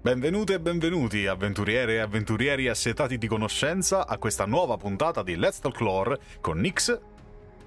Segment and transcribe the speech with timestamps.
[0.00, 5.58] Benvenute e benvenuti, avventuriere e avventurieri assetati di conoscenza, a questa nuova puntata di Let's
[5.58, 6.96] Talk Lore con Nix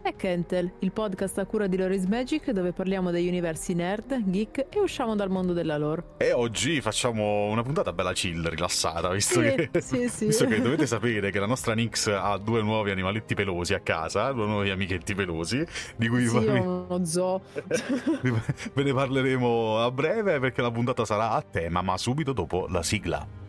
[0.04, 4.68] e Kentel, il podcast a cura di Loris Magic dove parliamo degli universi nerd, geek
[4.70, 6.04] e usciamo dal mondo della lore.
[6.18, 10.26] E oggi facciamo una puntata bella chill, rilassata, visto, sì, che, sì, sì.
[10.28, 14.32] visto che dovete sapere che la nostra Nix ha due nuovi animaletti pelosi a casa,
[14.32, 15.64] due nuovi amichetti pelosi,
[15.96, 16.60] di cui sì, parli...
[16.60, 17.42] uno zoo.
[18.74, 22.82] ve ne parleremo a breve perché la puntata sarà a tema, ma subito dopo la
[22.82, 23.42] sigla.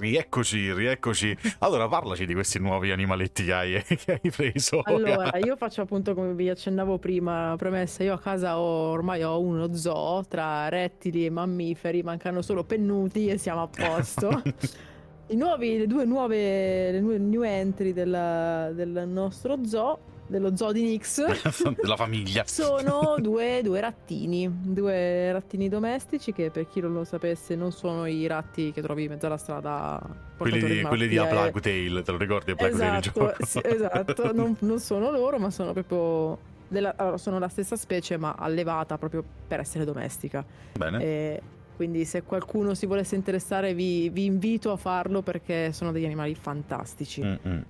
[0.00, 1.36] Rieccoci, rieccoci.
[1.58, 4.80] Allora, parlaci di questi nuovi animaletti che hai, che hai preso.
[4.82, 9.38] Allora, io faccio appunto come vi accennavo prima, premessa, io a casa ho, ormai ho
[9.40, 14.42] uno zoo tra rettili e mammiferi, mancano solo pennuti e siamo a posto.
[15.28, 19.98] I nuovi, le due nuove le new entry del, del nostro zoo
[20.30, 21.24] dello zoo di Nix.
[21.74, 22.44] Della famiglia.
[22.46, 28.06] Sono due, due, rattini due rattini domestici che per chi non lo sapesse non sono
[28.06, 30.00] i ratti che trovi in mezzo alla strada
[30.36, 34.32] quelli di, quelli di A Plague Tale te lo ricordi A Plague esatto, sì, esatto.
[34.32, 38.96] Non, non, sono loro ma sono proprio della, allora, sono la stessa specie ma allevata
[38.96, 40.44] proprio per essere domestica.
[40.72, 41.02] Bene.
[41.02, 41.42] E
[41.80, 46.34] quindi se qualcuno si volesse interessare vi, vi invito a farlo perché sono degli animali
[46.34, 47.22] fantastici.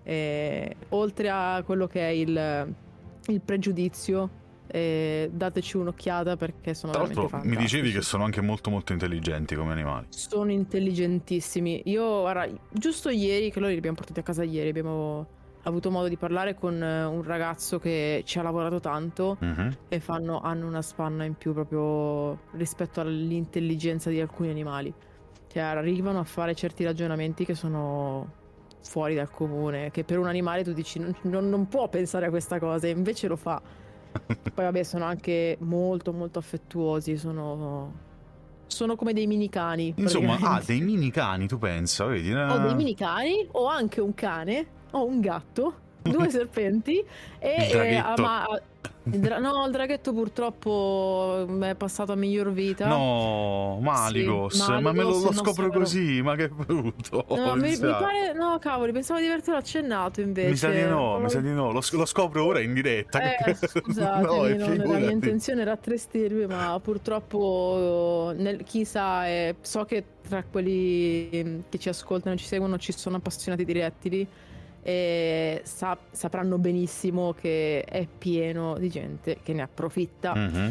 [0.03, 2.75] E, oltre a quello che è il,
[3.28, 4.28] il pregiudizio,
[4.66, 7.56] eh, dateci un'occhiata perché sono Tra veramente fantastici.
[7.56, 10.06] Mi dicevi che sono anche molto molto intelligenti come animali.
[10.09, 11.82] Sono intelligentissimi.
[11.84, 15.25] Io, guarda, giusto ieri, che loro li abbiamo portati a casa ieri, abbiamo
[15.62, 19.71] avuto modo di parlare con eh, un ragazzo che ci ha lavorato tanto uh-huh.
[19.88, 24.93] e fanno, hanno una spanna in più proprio rispetto all'intelligenza di alcuni animali.
[25.49, 28.38] Cioè arrivano a fare certi ragionamenti che sono
[28.82, 32.31] fuori dal comune, che per un animale tu dici non, non, non può pensare a
[32.31, 33.60] questa cosa e invece lo fa.
[34.16, 38.09] Poi vabbè sono anche molto molto affettuosi, sono
[38.66, 39.93] sono come dei mini cani.
[39.97, 42.32] Insomma, ah, dei mini cani, tu pensa, vedi?
[42.32, 47.05] Ho dei mini cani, ho anche un cane ho un gatto, due serpenti
[47.39, 47.71] e...
[47.71, 48.47] Eh, ma,
[49.05, 52.87] il dra- no, il draghetto purtroppo mm, è passato a miglior vita.
[52.87, 55.81] No, Maligos, sì, Maligos ma me lo, lo scopro nostro...
[55.81, 57.25] così, ma che brutto.
[57.31, 60.50] No, mi, mi, pare, no, cavoli, pensavo di avertelo accennato invece.
[60.50, 63.21] Mi sa di no, mi sa di no, lo, lo scopro ora in diretta.
[63.21, 69.84] Eh, scusate, no, non, la mia intenzione era tristirvi, ma purtroppo nel, chissà, eh, so
[69.87, 74.29] che tra quelli che ci ascoltano e ci seguono ci sono appassionati di rettili
[74.83, 80.35] e sa- sapranno benissimo che è pieno di gente che ne approfitta.
[80.35, 80.69] Mm-hmm.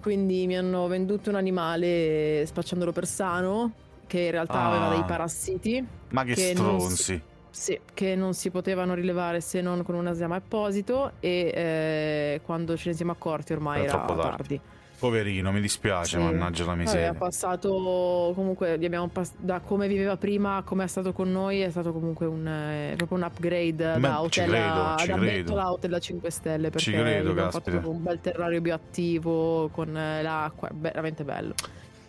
[0.00, 3.72] Quindi mi hanno venduto un animale spacciandolo per sano,
[4.06, 4.68] che in realtà ah.
[4.68, 5.86] aveva dei parassiti.
[6.10, 7.22] Ma che, che stronzi!
[7.50, 12.76] Sì, che non si potevano rilevare se non con un esame apposito e eh, quando
[12.76, 14.20] ce ne siamo accorti ormai era, era tardi.
[14.20, 14.60] tardi.
[14.98, 16.22] Poverino, mi dispiace, sì.
[16.22, 17.10] mannaggia la miseria.
[17.10, 18.78] Ha passato comunque,
[19.12, 22.44] pass- da come viveva prima a come è stato con noi, è stato comunque un,
[22.46, 26.70] eh, proprio un upgrade Beh, da hotel credo, a, da bettola hotel a 5 stelle.
[26.70, 31.54] Perché ci credo, abbiamo fatto un bel terrario bioattivo con eh, l'acqua, è veramente bello.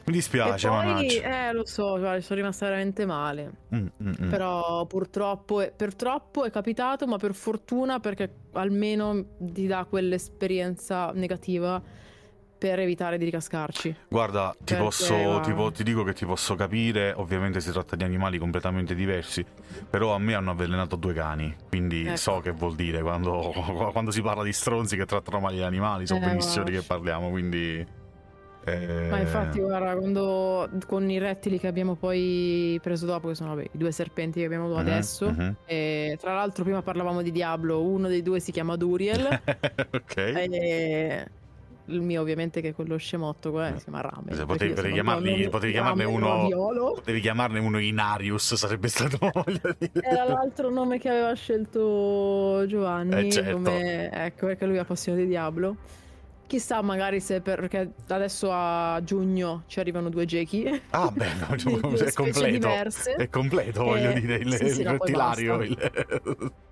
[0.05, 1.49] Mi dispiace, e poi, mannaggia.
[1.49, 3.51] Eh, lo so, guarda, sono rimasta veramente male.
[3.75, 4.29] Mm, mm, mm.
[4.29, 11.79] Però purtroppo, purtroppo è capitato, ma per fortuna perché almeno ti dà quell'esperienza negativa
[12.59, 13.95] per evitare di ricascarci.
[14.09, 18.03] Guarda, ti, posso, ti, po- ti, dico che ti posso capire, ovviamente si tratta di
[18.03, 19.45] animali completamente diversi,
[19.89, 22.17] però a me hanno avvelenato due cani, quindi ecco.
[22.17, 23.53] so che vuol dire quando,
[23.93, 26.81] quando, si parla di stronzi che trattano male gli animali, so eh, benissimo di che
[26.81, 27.97] parliamo, quindi...
[28.65, 29.07] Eh...
[29.09, 33.69] Ma infatti, guarda, quando con i rettili che abbiamo poi preso dopo, che sono vabbè,
[33.71, 35.55] i due serpenti che abbiamo uh-huh, adesso, uh-huh.
[35.65, 39.41] e tra l'altro prima parlavamo di Diablo, uno dei due si chiama Duriel.
[39.47, 40.17] ok.
[40.17, 41.27] E
[41.89, 44.35] il mio ovviamente che è quello scemotto qua si chiama Rame.
[44.35, 46.47] Se potevi, potevi, chiamarli, potevi chiamarne uno
[46.95, 49.17] potevi chiamarne uno Inarius sarebbe stato
[50.01, 53.53] era l'altro nome che aveva scelto Giovanni eh, certo.
[53.53, 55.75] come, ecco perché lui ha passione di Diablo
[56.49, 60.81] Chissà magari se per, perché adesso a giugno ci arrivano due Jeki.
[60.89, 62.49] Ah, beh, no, è completo.
[62.49, 63.13] Diverse.
[63.13, 65.59] È completo, voglio eh, dire, il, sì, sì, il no, rettilario.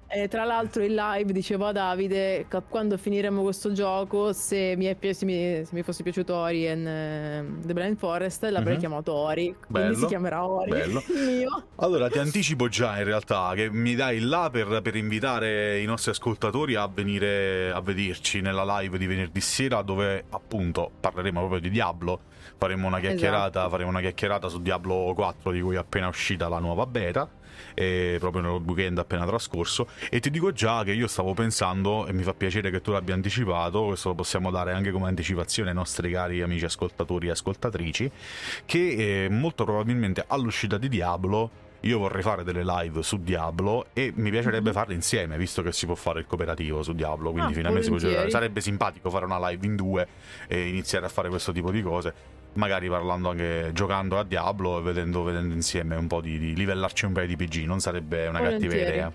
[0.10, 5.14] E tra l'altro in live dicevo a Davide quando finiremo questo gioco se mi, pi-
[5.14, 8.80] se mi, se mi fosse piaciuto Ori and uh, The Blind Forest l'avrei mm-hmm.
[8.80, 11.04] chiamato Ori quindi si chiamerà Ori bello.
[11.76, 16.12] allora ti anticipo già in realtà che mi dai là per, per invitare i nostri
[16.12, 21.70] ascoltatori a venire a vederci nella live di venerdì sera dove appunto parleremo proprio di
[21.70, 22.22] Diablo
[22.58, 23.70] faremo una chiacchierata, esatto.
[23.70, 27.30] faremo una chiacchierata su Diablo 4 di cui è appena uscita la nuova beta
[27.74, 32.14] eh, proprio nel weekend appena trascorso e ti dico già che io stavo pensando e
[32.14, 35.76] mi fa piacere che tu l'abbia anticipato questo lo possiamo dare anche come anticipazione ai
[35.76, 38.12] nostri cari amici ascoltatori e ascoltatrici
[38.66, 44.12] che eh, molto probabilmente all'uscita di Diablo io vorrei fare delle live su Diablo e
[44.16, 44.74] mi piacerebbe mm-hmm.
[44.74, 47.90] farle insieme, visto che si può fare il cooperativo su Diablo, quindi ah, finalmente si
[47.90, 48.30] può giocare.
[48.30, 50.08] Sarebbe simpatico fare una live in due
[50.48, 54.82] e iniziare a fare questo tipo di cose magari parlando anche giocando a Diablo e
[54.82, 58.42] vedendo, vedendo insieme un po' di, di, livellarci un paio di PG, non sarebbe una
[58.42, 59.12] cattiva idea.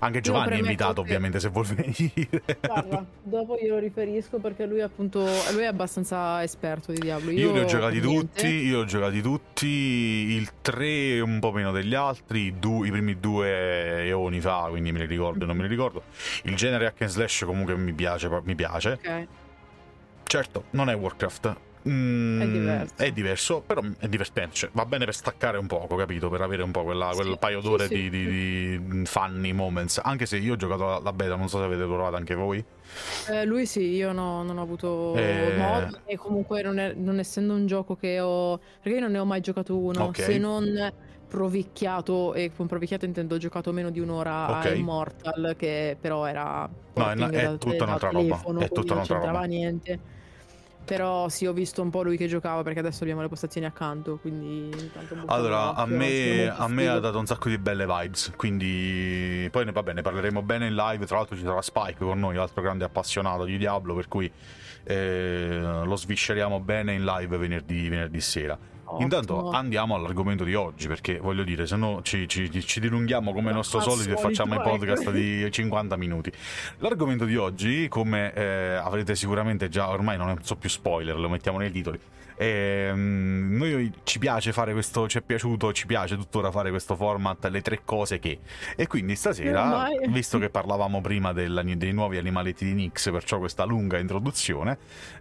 [0.00, 1.00] Anche Giovanni è invitato, che...
[1.00, 2.42] ovviamente, se vuol venire.
[2.60, 7.30] Guarda, dopo glielo riferisco perché lui, appunto, lui è abbastanza esperto di Diablo.
[7.30, 8.46] Io, io li ho giocati tutti.
[8.48, 9.66] Io ho giocati tutti.
[9.68, 12.46] Il 3 un po' meno degli altri.
[12.46, 15.68] I, due, i primi due eoni fa, quindi me li ricordo e non me li
[15.68, 16.02] ricordo.
[16.42, 18.28] Il genere hack and slash comunque mi piace.
[18.42, 18.98] Mi piace.
[19.00, 19.26] Ok.
[20.24, 21.56] Certo, non è Warcraft
[21.88, 22.94] Mm, è, diverso.
[22.96, 24.54] è diverso, però è divertente.
[24.54, 26.28] Cioè, va bene per staccare un poco, capito?
[26.28, 28.10] Per avere un po' quella, quel sì, paio d'ore sì, sì.
[28.10, 30.00] Di, di, di, funny moments.
[30.02, 32.64] Anche se io ho giocato la beta, non so se avete provato anche voi.
[33.28, 35.54] Eh, lui sì, io no, non ho avuto eh...
[35.56, 38.58] modo e comunque non, è, non, essendo un gioco che ho...
[38.58, 40.24] perché io non ne ho mai giocato uno, okay.
[40.26, 40.92] se non
[41.26, 44.72] provicchiato e con provicchiato intendo giocato meno di un'ora okay.
[44.72, 49.44] a Immortal che però era no, è, è tutta un'altra roba è tutta un'altra roba
[49.44, 49.98] niente
[50.84, 54.18] però sì, ho visto un po' lui che giocava perché adesso abbiamo le postazioni accanto.
[54.18, 54.70] Quindi
[55.26, 58.32] allora, a me, a me ha dato un sacco di belle vibes.
[58.36, 61.06] Quindi poi ne, vabbè, ne parleremo bene in live.
[61.06, 63.94] Tra l'altro ci sarà Spike con noi, altro grande appassionato di Diablo.
[63.94, 64.30] Per cui
[64.84, 68.58] eh, lo svisceriamo bene in live venerdì, venerdì sera.
[68.92, 69.02] Ottimo.
[69.02, 73.52] Intanto andiamo all'argomento di oggi, perché voglio dire, se no ci, ci, ci dilunghiamo come
[73.52, 76.30] nostro solito e facciamo i podcast di 50 minuti.
[76.78, 81.58] L'argomento di oggi, come eh, avrete sicuramente già, ormai non so più spoiler, lo mettiamo
[81.58, 81.98] nei titoli,
[82.42, 86.96] e, um, noi ci piace fare questo, ci è piaciuto, ci piace tuttora fare questo
[86.96, 88.40] format, le tre cose che.
[88.74, 93.64] E quindi stasera, visto che parlavamo prima della, dei nuovi animaletti di Nix, perciò questa
[93.64, 94.78] lunga introduzione,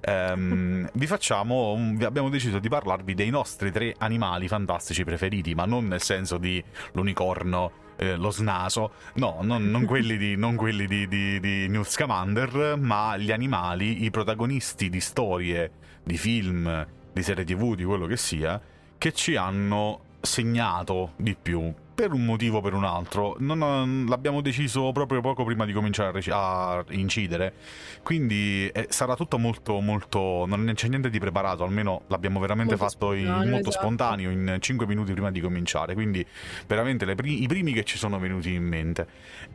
[0.07, 5.85] um, vi facciamo, abbiamo deciso di parlarvi dei nostri tre animali fantastici preferiti, ma non
[5.85, 6.63] nel senso di
[6.93, 11.87] l'unicorno eh, lo snaso, no, non, non quelli, di, non quelli di, di, di Newt
[11.87, 15.71] Scamander, ma gli animali, i protagonisti di storie,
[16.03, 18.59] di film, di serie tv, di quello che sia,
[18.97, 23.35] che ci hanno segnato di più per un motivo o per un altro.
[23.39, 27.53] Non, l'abbiamo deciso proprio poco prima di cominciare a, a incidere.
[28.01, 30.45] Quindi eh, sarà tutto molto, molto.
[30.47, 33.71] Non c'è niente di preparato, almeno l'abbiamo veramente molto fatto in, molto esatto.
[33.71, 35.93] spontaneo, in 5 minuti prima di cominciare.
[35.93, 36.25] Quindi,
[36.65, 39.07] veramente pri- i primi che ci sono venuti in mente.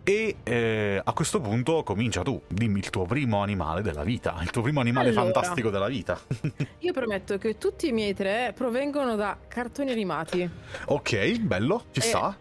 [0.05, 4.51] E eh, a questo punto comincia tu, dimmi il tuo primo animale della vita, il
[4.51, 6.17] tuo primo animale allora, fantastico della vita.
[6.79, 10.49] io prometto che tutti i miei tre provengono da cartoni animati.
[10.87, 12.36] Ok, bello, ci e sta.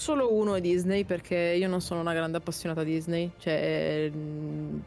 [0.00, 4.78] Solo uno è Disney perché io non sono una grande appassionata Disney, cioè mm,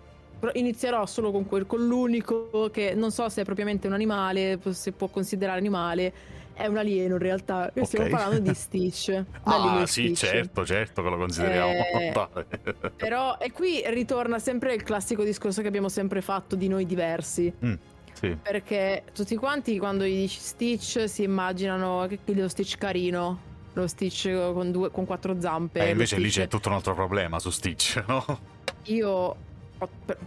[0.53, 4.91] inizierò solo con, quel, con l'unico che non so se è propriamente un animale, se
[4.91, 6.13] può considerare animale
[6.53, 7.70] è un alieno in realtà.
[7.70, 7.86] Okay.
[7.86, 9.24] Stiamo parlando di Stitch.
[9.43, 10.17] ah, sì, Stitch.
[10.17, 11.74] certo, certo che lo consideriamo.
[11.74, 16.88] Eh, però, e qui ritorna sempre il classico discorso che abbiamo sempre fatto di noi
[16.88, 17.53] diversi.
[17.63, 17.74] Mm,
[18.13, 18.36] sì.
[18.41, 23.51] Perché tutti quanti quando gli dici Stitch si immaginano che lo Stitch carino.
[23.74, 25.80] Lo Stitch con, due, con quattro zampe.
[25.80, 28.51] E eh, invece lì c'è tutto un altro problema su Stitch, no?
[28.84, 29.36] Io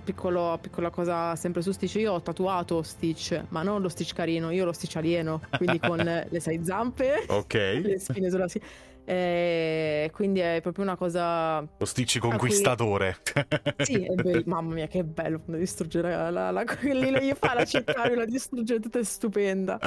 [0.05, 4.51] piccolo, piccola cosa sempre su Stitch, io ho tatuato Stitch, ma non lo Stitch carino,
[4.51, 5.99] io lo Stitch alieno, quindi con
[6.29, 8.61] le sei zampe, ok, le spine sulla sì.
[9.09, 11.61] Eh, quindi è proprio una cosa.
[11.61, 13.19] Lo Stitch conquistatore.
[13.23, 13.85] Cui...
[13.85, 14.43] sì, è bello.
[14.47, 16.65] mamma mia, che bello quando distruggere la, la, la...
[16.65, 19.79] gli fa la città, la distrugge tutta è stupenda.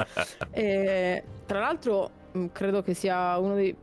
[0.50, 2.10] E, tra l'altro,
[2.52, 3.76] credo che sia uno dei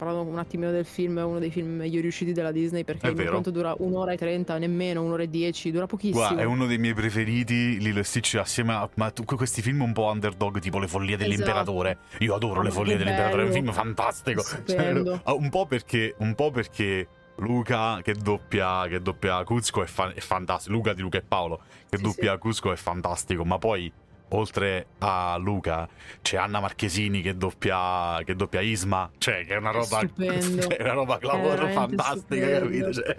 [0.00, 3.28] parlando un attimino del film, è uno dei film meglio riusciti della Disney perché il
[3.28, 6.20] conto dura un'ora e trenta, nemmeno un'ora e dieci, dura pochissimo.
[6.20, 9.82] Guarda, è uno dei miei preferiti, Lilo e Stitch assieme a ma tu, questi film
[9.82, 11.98] un po' underdog, tipo Le follie dell'imperatore.
[12.08, 12.24] Esatto.
[12.24, 14.42] Io adoro oh, Le follie dell'imperatore, è un film fantastico.
[14.64, 20.14] Cioè, un po' perché un po' perché Luca che doppia, che doppia Cusco è, fa-
[20.14, 20.74] è fantastico.
[20.74, 22.38] Luca di Luca e Paolo che sì, doppia sì.
[22.38, 23.92] Cusco è fantastico, ma poi
[24.30, 25.88] oltre a Luca
[26.22, 30.92] c'è Anna Marchesini che doppia, che doppia Isma, cioè che è una roba, è una
[30.92, 32.92] roba clamorosa, fantastica, capito?
[32.92, 33.14] Cioè...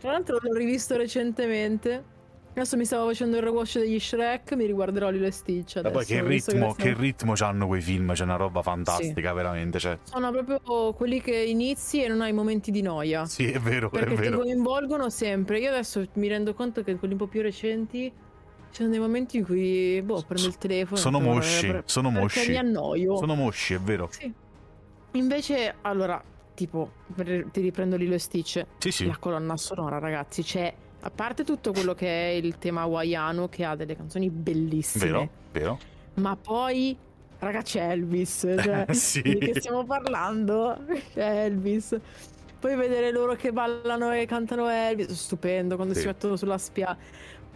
[0.00, 2.18] Tra l'altro l'ho rivisto recentemente.
[2.52, 5.76] Adesso mi stavo facendo il rewatch degli Shrek, mi riguarderò Lilo e Stitch.
[5.76, 9.34] Adesso, poi che ritmo, che, che ritmo hanno quei film, c'è una roba fantastica, sì.
[9.36, 9.78] veramente.
[9.78, 9.98] Cioè.
[10.02, 13.24] Sono proprio quelli che inizi e non hai momenti di noia.
[13.24, 14.38] Sì, è vero, perché è vero.
[14.38, 15.60] ti coinvolgono sempre.
[15.60, 18.12] Io adesso mi rendo conto che quelli un po' più recenti
[18.70, 21.00] ci sono dei momenti in cui, boh, prendo il telefono.
[21.00, 22.50] Sono mosci, per, sono mosci.
[22.50, 23.16] mi annoio.
[23.16, 24.08] Sono mosci, è vero.
[24.12, 24.32] Sì.
[25.12, 26.22] Invece, allora,
[26.54, 28.64] tipo, ti riprendo Lilo e Stitch.
[28.78, 29.06] Sì, sì.
[29.06, 33.64] La colonna sonora, ragazzi, c'è a parte tutto quello che è il tema hawaiano, che
[33.64, 35.04] ha delle canzoni bellissime.
[35.04, 35.78] Vero, vero.
[36.14, 36.96] Ma poi,
[37.40, 38.46] ragazzi, Elvis.
[38.56, 39.22] Cioè, sì.
[39.22, 40.78] di che stiamo parlando?
[41.14, 41.98] Elvis.
[42.60, 46.00] Poi vedere loro che ballano e cantano Elvis, stupendo, quando sì.
[46.00, 46.98] si mettono sulla spiaggia.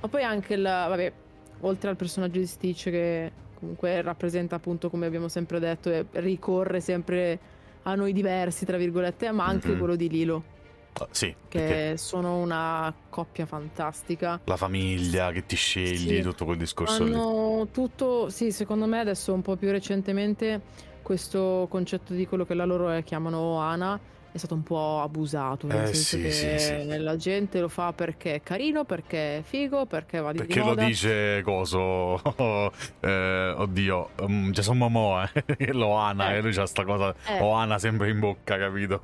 [0.05, 1.13] Ma poi anche il, vabbè,
[1.61, 6.81] oltre al personaggio di Stitch che comunque rappresenta appunto, come abbiamo sempre detto, e ricorre
[6.81, 7.39] sempre
[7.85, 9.79] a noi diversi, tra virgolette, ma anche mm-hmm.
[9.79, 10.53] quello di Lilo
[10.97, 11.97] Ah, sì, che perché...
[11.97, 14.41] sono una coppia fantastica.
[14.45, 16.21] La famiglia che ti scegli, sì.
[16.21, 17.71] tutto quel discorso Hanno lì.
[17.73, 20.61] tutto, sì, secondo me adesso un po' più recentemente
[21.03, 23.99] questo concetto di quello che la loro chiamano Ana
[24.35, 27.93] è stato un po' abusato, nel eh, senso sì, che sì, la gente lo fa
[27.93, 32.21] perché è carino, perché è figo, perché va di Perché di lo dice coso,
[32.99, 36.38] eh, oddio, um, Jason Momoa, eh, lo Ana, eh.
[36.38, 37.38] e lui c'ha sta cosa, eh.
[37.38, 39.00] o Ana sempre in bocca, capito?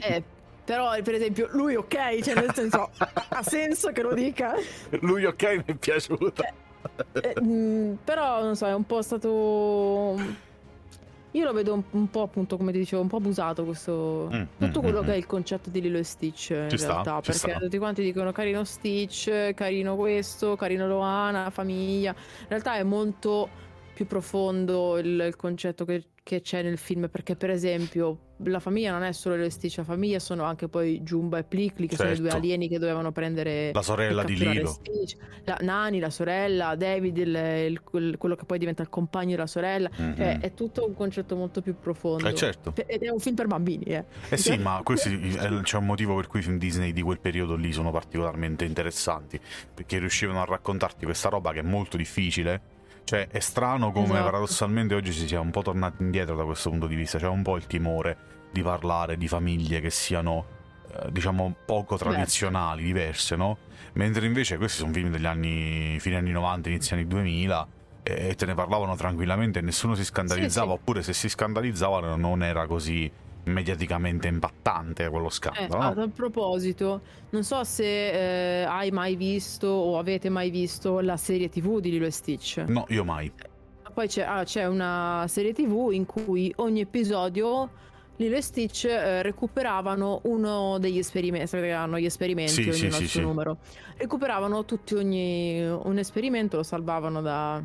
[0.00, 0.22] eh,
[0.64, 4.54] però, per esempio, lui ok, cioè nel senso, ha senso che lo dica.
[5.00, 6.42] Lui ok mi è piaciuto.
[6.42, 10.48] Eh, eh, mh, però, non so, è un po' stato...
[11.32, 14.28] Io lo vedo un, un, po', appunto, come ti dicevo, un po' abusato questo...
[14.32, 15.18] Mm, tutto mm, quello mm, che è mm.
[15.18, 17.20] il concetto di Lilo e Stitch, in ci realtà.
[17.20, 22.10] Sta, perché tutti quanti dicono carino Stitch, carino questo, carino Loana, famiglia.
[22.10, 23.68] In realtà è molto
[24.00, 28.92] più profondo il, il concetto che, che, c'è nel film, perché per esempio la famiglia
[28.92, 32.02] non è solo le Stitch, famiglia sono anche poi Jumba e Plickly, che certo.
[32.04, 32.42] sono i due certo.
[32.42, 34.78] alieni che dovevano prendere la sorella di Lilo.
[35.44, 39.46] La, Nani, la sorella, David, il, il, il, quello che poi diventa il compagno della
[39.46, 39.90] sorella.
[40.00, 40.16] Mm-hmm.
[40.16, 42.26] Cioè, è tutto un concetto molto più profondo.
[42.26, 42.72] Eh, certo.
[42.86, 44.04] Ed è un film per bambini, eh.
[44.30, 47.54] Eh sì, ma questi, c'è un motivo per cui i film Disney di quel periodo
[47.54, 49.38] lì sono particolarmente interessanti,
[49.74, 52.78] perché riuscivano a raccontarti questa roba che è molto difficile
[53.10, 54.24] cioè, è strano come esatto.
[54.24, 57.18] paradossalmente oggi si sia un po' tornati indietro da questo punto di vista.
[57.18, 58.16] C'è un po' il timore
[58.52, 60.46] di parlare di famiglie che siano,
[60.92, 63.58] eh, diciamo, poco tradizionali, diverse, no?
[63.94, 67.68] Mentre invece questi sono film degli anni, fine anni 90, inizi anni 2000
[68.04, 70.78] e te ne parlavano tranquillamente nessuno si scandalizzava, sì, sì.
[70.80, 73.10] oppure se si scandalizzavano non era così
[73.44, 76.00] mediaticamente impattante quello scandalo.
[76.00, 76.04] Eh?
[76.04, 81.48] A proposito, non so se eh, hai mai visto o avete mai visto la serie
[81.48, 82.64] TV di Lilo e Stitch.
[82.66, 83.32] No, io mai.
[83.92, 87.70] Poi c'è, ah, c'è una serie TV in cui ogni episodio
[88.16, 93.20] Lilo e Stitch eh, recuperavano uno degli esperimenti, hanno gli esperimenti, sì, ognuno sì, sì,
[93.20, 93.58] numero.
[93.96, 97.62] Recuperavano tutti ogni un esperimento, lo salvavano da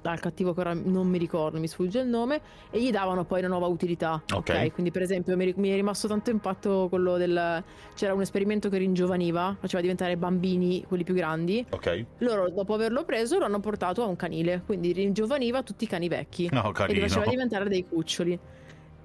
[0.00, 2.40] dal cattivo che ora non mi ricordo, mi sfugge il nome,
[2.70, 4.22] e gli davano poi una nuova utilità.
[4.32, 4.38] Ok.
[4.38, 4.70] okay?
[4.70, 7.62] Quindi, per esempio, mi, mi, è rimasto tanto impatto quello del.
[7.94, 11.64] C'era un esperimento che ringiovaniva, faceva diventare bambini quelli più grandi.
[11.70, 12.04] Ok.
[12.18, 14.62] Loro, dopo averlo preso, lo hanno portato a un canile.
[14.64, 16.48] Quindi ringiovaniva tutti i cani vecchi.
[16.50, 16.98] No, carino.
[16.98, 18.38] E li faceva diventare dei cuccioli.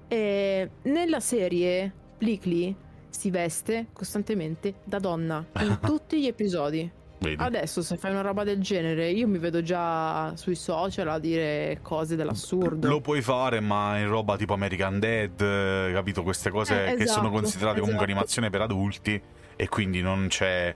[0.08, 2.74] E nella serie, Plickly
[3.10, 6.90] si veste costantemente da donna in tutti gli episodi.
[7.18, 7.42] Vedi.
[7.42, 11.78] Adesso se fai una roba del genere io mi vedo già sui social a dire
[11.80, 12.88] cose dell'assurdo.
[12.88, 16.22] Lo puoi fare ma in roba tipo American Dead, eh, capito?
[16.22, 17.80] Queste cose eh, esatto, che sono esatto, considerate esatto.
[17.80, 19.20] comunque animazione per adulti
[19.56, 20.74] e quindi non c'è...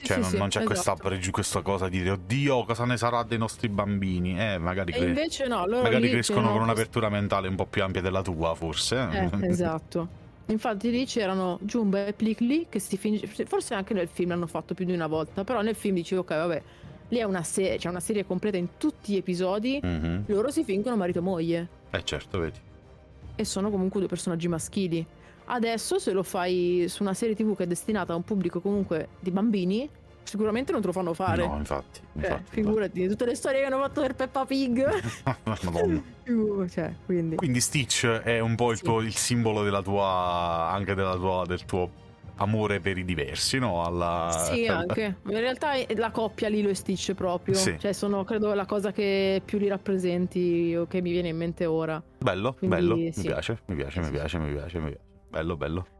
[0.00, 1.08] Cioè, sì, non, sì, non, c'è esatto.
[1.08, 4.38] questa, questa, cosa di dire, oddio, cosa ne sarà dei nostri bambini?
[4.38, 8.22] Eh, magari, cre- invece no, magari crescono con un'apertura mentale un po' più ampia della
[8.22, 9.08] tua, forse.
[9.10, 10.26] Eh, esatto.
[10.50, 14.72] Infatti lì c'erano Jumba e Plickly che si finisce, forse anche nel film l'hanno fatto
[14.74, 16.62] più di una volta, però nel film dicevo ok vabbè,
[17.08, 20.22] lì è una, se- c'è una serie completa in tutti gli episodi, mm-hmm.
[20.26, 21.68] loro si fingono marito e moglie.
[21.90, 22.58] Eh certo, vedi.
[23.34, 25.04] E sono comunque due personaggi maschili.
[25.50, 29.08] Adesso se lo fai su una serie tv che è destinata a un pubblico comunque
[29.20, 29.88] di bambini,
[30.28, 31.46] sicuramente non te lo fanno fare.
[31.46, 32.00] No, infatti.
[32.00, 33.08] Eh, infatti eh, figurati, infatti.
[33.08, 34.86] tutte le storie che hanno fatto per Peppa Pig.
[35.64, 36.02] Madonna.
[36.68, 37.36] cioè, quindi.
[37.36, 37.60] quindi.
[37.60, 42.06] Stitch è un po' il, tuo, il simbolo della tua, anche della tua, del tuo
[42.36, 43.84] amore per i diversi, no?
[43.84, 44.30] Alla...
[44.50, 45.16] Sì, anche.
[45.26, 47.54] In realtà è la coppia Lilo e Stitch proprio.
[47.54, 47.76] Sì.
[47.78, 51.64] Cioè, sono credo la cosa che più li rappresenti o che mi viene in mente
[51.64, 52.02] ora.
[52.18, 52.94] Bello, Quindi, bello.
[52.96, 53.20] Sì.
[53.20, 55.00] Mi piace, mi piace, mi piace, mi piace, mi piace.
[55.30, 55.97] Bello, bello.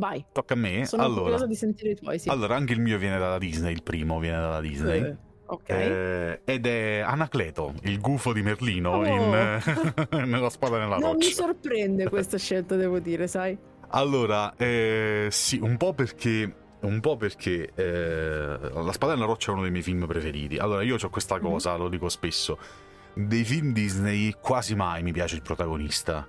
[0.00, 0.24] Vai.
[0.32, 0.84] Tocca a me.
[0.86, 2.28] Sono allora, curiosa di sentire i tuoi, sì.
[2.30, 5.00] Allora, anche il mio viene dalla Disney, il primo viene dalla Disney.
[5.02, 5.16] Eh,
[5.46, 5.68] ok.
[5.68, 9.04] Eh, ed è Anacleto, il gufo di Merlino Oh.
[9.04, 9.60] in,
[10.26, 11.30] nella spada nella non mi roccia.
[11.42, 13.56] sorprende questa scelta, devo dire, sai?
[13.90, 16.54] Allora, eh, sì, un po' perché.
[16.80, 20.56] Un po' perché eh, La spada nella roccia è uno dei miei film preferiti.
[20.56, 21.42] Allora, io ho questa Mhm.
[21.42, 22.56] cosa, lo dico spesso.
[23.12, 26.26] Dei film Disney quasi mai mi piace il protagonista.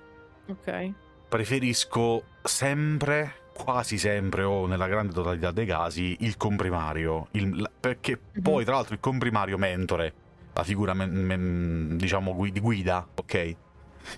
[0.48, 0.90] Ok.
[1.26, 7.28] Preferisco sempre, quasi sempre o nella grande totalità dei casi, il comprimario.
[7.32, 8.42] Il- perché Mhm.
[8.42, 10.12] poi, tra l'altro, il comprimario mentore,
[10.54, 13.56] la figura men- men- diciamo di guida, ok?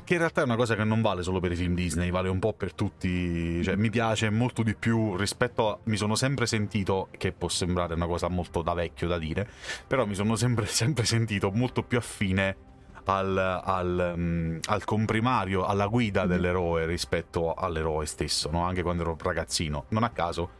[0.03, 2.31] Che in realtà è una cosa che non vale solo per i film Disney, vale
[2.31, 3.63] un po' per tutti.
[3.63, 5.79] Cioè, mi piace molto di più rispetto a.
[5.85, 9.47] Mi sono sempre sentito, che può sembrare una cosa molto da vecchio da dire,
[9.87, 12.57] però mi sono sempre, sempre sentito molto più affine
[13.05, 16.29] al, al, mm, al comprimario, alla guida Mhm.
[16.29, 18.65] dell'eroe rispetto all'eroe stesso, no?
[18.65, 19.85] anche quando ero ragazzino.
[19.89, 20.51] Non a caso,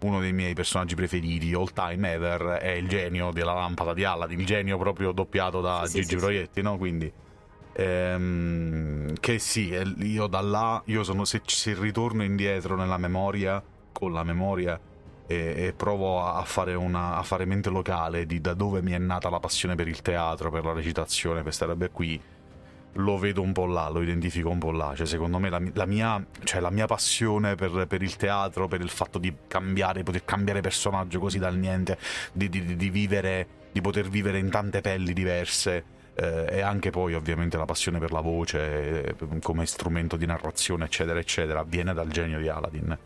[0.00, 4.40] uno dei miei personaggi preferiti, all time ever, è il genio della lampada di Aladdin,
[4.40, 6.16] il genio proprio doppiato da Sì, sì, Gigi sì, sì.
[6.18, 6.76] Proietti, no?
[6.76, 7.12] Quindi.
[7.74, 14.12] ehm, che sì, io da là, io sono, se, se ritorno indietro nella memoria, con
[14.12, 14.78] la memoria,
[15.32, 18.98] e, e provo a, fare una, a fare mente locale di da dove mi è
[18.98, 22.20] nata la passione per il teatro, per la recitazione, per queste robe qui,
[22.96, 24.92] lo vedo un po' là, lo identifico un po' là.
[24.94, 28.80] Cioè, secondo me la, la mia, cioè, la mia passione per, per il teatro, per
[28.80, 31.98] il fatto di cambiare, poter cambiare personaggio così dal niente,
[32.32, 35.84] di, di- di- di vivere, di poter vivere in tante pelli diverse.
[36.14, 40.84] eh, e anche poi ovviamente la passione per la voce eh, come strumento di narrazione
[40.84, 42.98] eccetera eccetera viene dal genio di Aladdin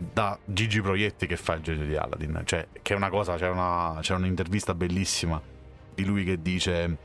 [0.00, 2.40] da Gigi Proietti che fa il genio di Aladdin.
[2.44, 5.40] Cioè che è una cosa c'è una, c'è un'intervista bellissima
[5.94, 6.96] di lui che dice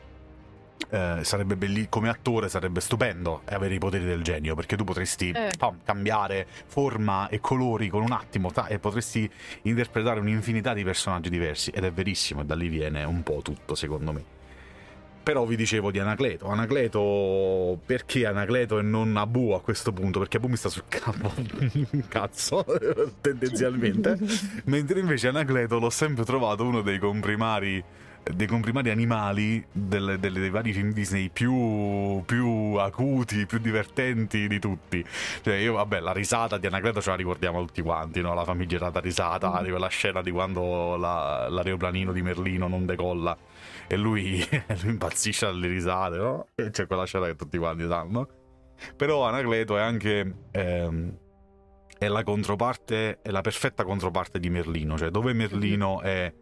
[0.89, 5.29] eh, sarebbe belli- come attore sarebbe stupendo avere i poteri del genio perché tu potresti
[5.31, 5.51] Eh.
[5.57, 9.29] pam, cambiare forma e colori con un attimo ta- e potresti
[9.63, 11.71] interpretare un'infinità di personaggi diversi.
[11.71, 14.23] Ed è verissimo e da lì viene un po' tutto secondo me
[15.25, 16.45] però vi dicevo di Anacleto.
[16.49, 20.19] Anacleto, perché Anacleto e non Abu a questo punto?
[20.19, 21.33] Perché Abu mi sta sul capo,
[22.07, 22.63] cazzo,
[23.21, 24.19] tendenzialmente.
[24.65, 27.83] Mentre invece Anacleto l'ho sempre trovato uno dei comprimari,
[28.35, 34.59] dei comprimari animali delle- delle- dei vari film Disney più, più acuti, più divertenti di
[34.59, 35.03] tutti.
[35.41, 38.35] Cioè, io, vabbè, la risata di Anacleto ce la ricordiamo tutti quanti, no?
[38.35, 43.35] La famigerata risata di quella scena di quando la- l'aeroplanino di Merlino non decolla
[43.87, 44.39] e lui,
[44.81, 46.47] lui impazzisce dalle risate, no?
[46.71, 48.27] C'è quella scena che tutti quanti sanno.
[48.95, 50.35] Però Anacleto è anche.
[50.51, 51.17] ehm,
[51.97, 56.33] è la controparte, è la perfetta controparte di Merlino, cioè dove Merlino è.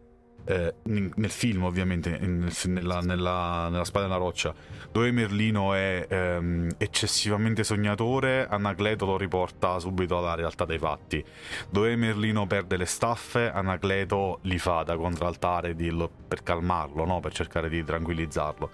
[0.46, 4.54] Eh, nel film, ovviamente, nella, nella, nella spada nella roccia,
[4.92, 11.24] dove Merlino è ehm, eccessivamente sognatore, Anacleto lo riporta subito alla realtà dei fatti.
[11.70, 15.92] Dove Merlino perde le staffe, Anacleto li fa da contraltare di-
[16.28, 17.20] per calmarlo, no?
[17.20, 18.70] per cercare di tranquillizzarlo.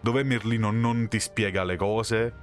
[0.00, 2.34] Dove Merlino non ti spiega le cose,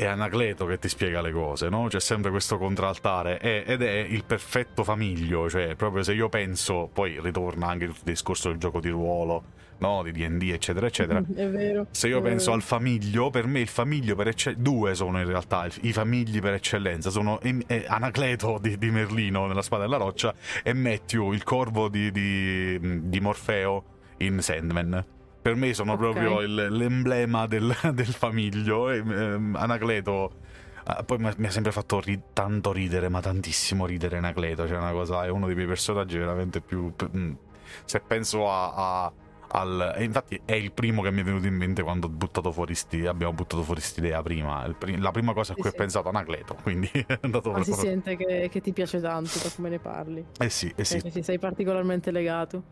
[0.00, 1.86] è Anacleto che ti spiega le cose, no?
[1.88, 6.88] C'è sempre questo contraltare è- ed è il perfetto famiglio, cioè proprio se io penso,
[6.90, 9.42] poi ritorna anche tutto il discorso del gioco di ruolo,
[9.78, 10.02] no?
[10.02, 11.18] Di D&D, eccetera, eccetera.
[11.36, 11.86] È vero.
[11.90, 12.56] Se io penso vero.
[12.56, 16.54] al famiglio, per me il famiglio per eccellenza, due sono in realtà i famigli per
[16.54, 21.88] eccellenza, sono em- Anacleto di, di Merlino nella spada della roccia e Matthew, il corvo
[21.90, 23.84] di, di- di Morfeo
[24.18, 25.04] in Sandman.
[25.42, 25.98] Per me sono Ok.
[25.98, 28.90] proprio il- l'emblema del, del famiglio.
[28.90, 30.32] E, ehm, Anacleto.
[30.84, 34.66] ah, poi mi ha- sempre fatto ri- tanto ridere, ma tantissimo ridere Anacleto.
[34.68, 36.92] Cioè, una cosa, è uno dei miei personaggi veramente più.
[36.94, 37.08] p-
[37.84, 39.04] Se penso a.
[39.04, 39.12] a-
[39.52, 42.52] al, e infatti è il primo che mi è venuto in mente quando ho buttato
[42.52, 44.72] fuori sti, abbiamo buttato fuori quest'idea prima.
[44.78, 45.76] Pri- la prima cosa a Sì, cui sì.
[45.76, 46.56] ho pensato Anacleto.
[46.62, 47.90] Quindi è andato Ma si proprio.
[47.90, 50.24] sente che, che ti piace tanto da come ne parli.
[50.38, 51.00] Eh sì, eh sì.
[51.02, 52.62] Che ti sei particolarmente legato.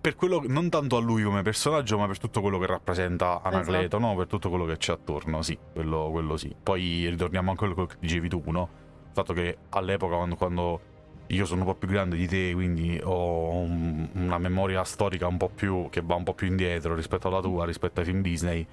[0.00, 3.96] per quello non tanto a lui come personaggio, ma per tutto quello che rappresenta Anacleto,
[3.96, 3.98] Esatto.
[3.98, 4.14] no?
[4.16, 6.54] Per tutto quello che c'è attorno, sì, quello, quello sì.
[6.62, 8.68] Poi ritorniamo a quello che dicevi tu, no?
[9.08, 10.80] Il fatto che all'epoca, quando, quando
[11.28, 15.36] io sono un po' più grande di te, quindi ho un- una memoria storica un
[15.36, 18.66] po' più che va un po' più indietro rispetto alla tua, rispetto ai film Disney,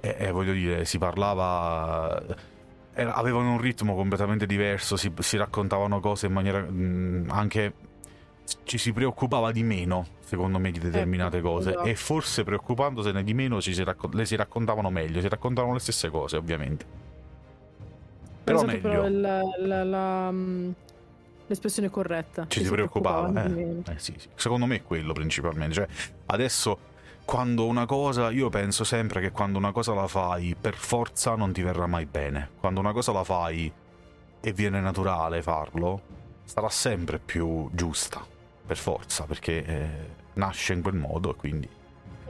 [0.00, 2.22] e, e voglio dire, si parlava.
[2.94, 7.72] era- avevano un ritmo completamente diverso, si, si raccontavano cose in maniera mh, anche
[8.64, 11.70] ci si preoccupava di meno, secondo me, di determinate Ecco, cose.
[11.70, 11.86] esatto.
[11.86, 16.08] E forse preoccupandosene di meno si racco- le si raccontavano meglio, si raccontavano le stesse
[16.10, 16.84] cose, ovviamente.
[18.44, 18.88] Però Esatto, meglio.
[18.88, 20.32] però la- la- la,
[21.48, 22.46] l'espressione corretta.
[22.48, 23.44] ci si preoccupava.
[23.44, 23.82] eh.
[23.86, 24.28] Eh, sì, sì.
[24.34, 25.74] Secondo me è quello principalmente.
[25.74, 25.86] Cioè,
[26.26, 26.78] adesso,
[27.24, 31.52] quando una cosa, io penso sempre che quando una cosa la fai, per forza non
[31.52, 32.50] ti verrà mai bene.
[32.60, 33.70] Quando una cosa la fai
[34.40, 36.00] e viene naturale farlo,
[36.44, 38.24] sarà sempre più giusta,
[38.66, 39.88] per forza, perché eh,
[40.34, 41.68] nasce in quel modo e quindi...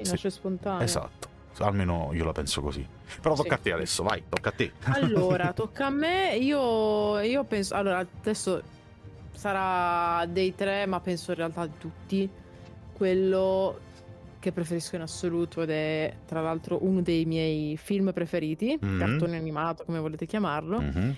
[0.00, 0.84] Sì, nasce spontaneo.
[0.84, 1.28] Esatto,
[1.58, 2.86] almeno io la penso così.
[3.20, 3.54] Però tocca sì.
[3.54, 4.72] a te adesso, vai, tocca a te.
[4.84, 7.74] Allora, tocca a me, io, io penso...
[7.74, 8.62] Allora, adesso
[9.38, 12.28] sarà dei tre, ma penso in realtà di tutti,
[12.92, 13.78] quello
[14.40, 18.98] che preferisco in assoluto ed è tra l'altro uno dei miei film preferiti, mm-hmm.
[18.98, 21.10] cartone animato come volete chiamarlo, mm-hmm.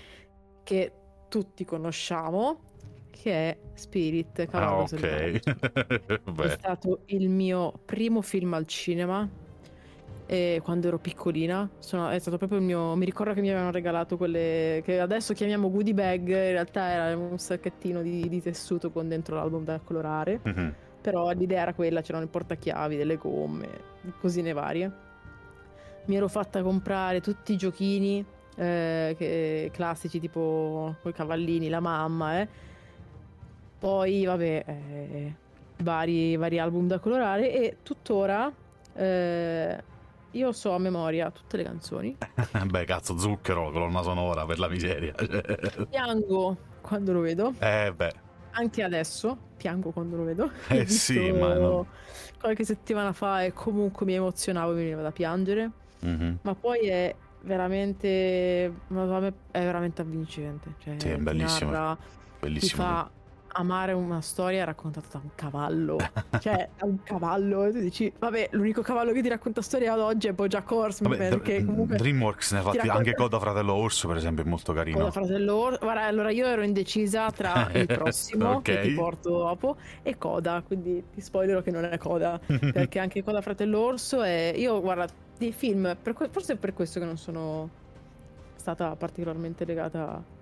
[0.61, 0.91] che
[1.29, 2.59] tutti conosciamo,
[3.09, 6.41] che è Spirit, Cavallo ah, ok.
[6.45, 9.27] è stato il mio primo film al cinema
[10.31, 11.69] e quando ero piccolina.
[11.79, 12.95] Sono, è stato proprio il mio.
[12.95, 16.27] Mi ricordo che mi avevano regalato quelle che adesso chiamiamo goodie bag.
[16.29, 20.39] In realtà era un sacchettino di, di tessuto con dentro l'album da colorare.
[20.47, 20.69] Mm-hmm
[21.01, 23.67] però l'idea era quella, c'erano i portachiavi, delle gomme,
[24.19, 24.91] cosine varie.
[26.05, 28.23] Mi ero fatta comprare tutti i giochini
[28.55, 32.47] eh, che, classici tipo con i cavallini, la mamma, eh.
[33.79, 35.33] Poi, vabbè, eh,
[35.77, 38.53] vari, vari, album da colorare e tuttora
[38.93, 39.83] eh,
[40.31, 42.17] io so a memoria tutte le canzoni.
[42.65, 45.13] Beh, cazzo, zucchero, colonna sonora per la miseria.
[45.89, 47.53] Piango quando lo vedo.
[47.59, 50.51] Eh, beh anche adesso piango quando lo vedo.
[50.67, 51.87] Eh sì, ma no.
[52.39, 55.71] qualche settimana fa e comunque mi emozionavo e mi veniva da piangere.
[56.05, 56.35] Mm-hmm.
[56.41, 58.71] Ma poi è veramente è
[59.51, 60.75] veramente avvincente.
[60.79, 61.71] Cioè, sì, è bellissimo.
[61.71, 61.97] Narra,
[62.39, 62.69] bellissimo.
[62.69, 63.11] Ti fa
[63.53, 65.97] amare una storia raccontata da un cavallo.
[66.39, 67.65] cioè, da un cavallo.
[67.65, 71.11] E tu dici, vabbè, l'unico cavallo che ti racconta storia ad oggi è Bojack Horseman.
[71.11, 72.97] Vabbè, perché comunque DreamWorks ne ha fatti racconta...
[72.97, 74.97] anche Coda Fratello Orso, per esempio, è molto carino.
[74.97, 75.79] Coda Fratello Orso.
[75.81, 78.75] Guarda, allora io ero indecisa tra il prossimo okay.
[78.75, 83.23] che ti porto dopo e Coda, quindi ti spoilerò che non è Coda, perché anche
[83.23, 87.17] Coda Fratello Orso è io guarda, dei film, per forse è per questo che non
[87.17, 87.69] sono
[88.55, 90.39] stata particolarmente legata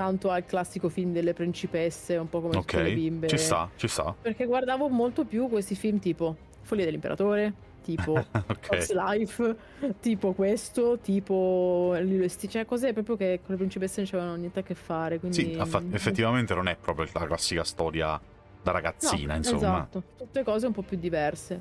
[0.00, 2.84] tanto al classico film delle principesse, un po' come okay.
[2.84, 3.26] le bimbe.
[3.26, 4.16] Ci sta, ci sta.
[4.18, 8.12] Perché guardavo molto più questi film tipo Follia dell'Imperatore, tipo
[8.48, 8.86] okay.
[8.94, 9.56] Life,
[10.00, 11.94] tipo questo, tipo
[12.48, 15.18] cioè cose proprio che con le principesse non c'avevano niente a che fare.
[15.18, 15.36] Quindi...
[15.36, 18.18] Sì, affa- effettivamente non è proprio la classica storia
[18.62, 19.58] da ragazzina, no, insomma.
[19.58, 21.60] Esatto, tutte cose un po' più diverse.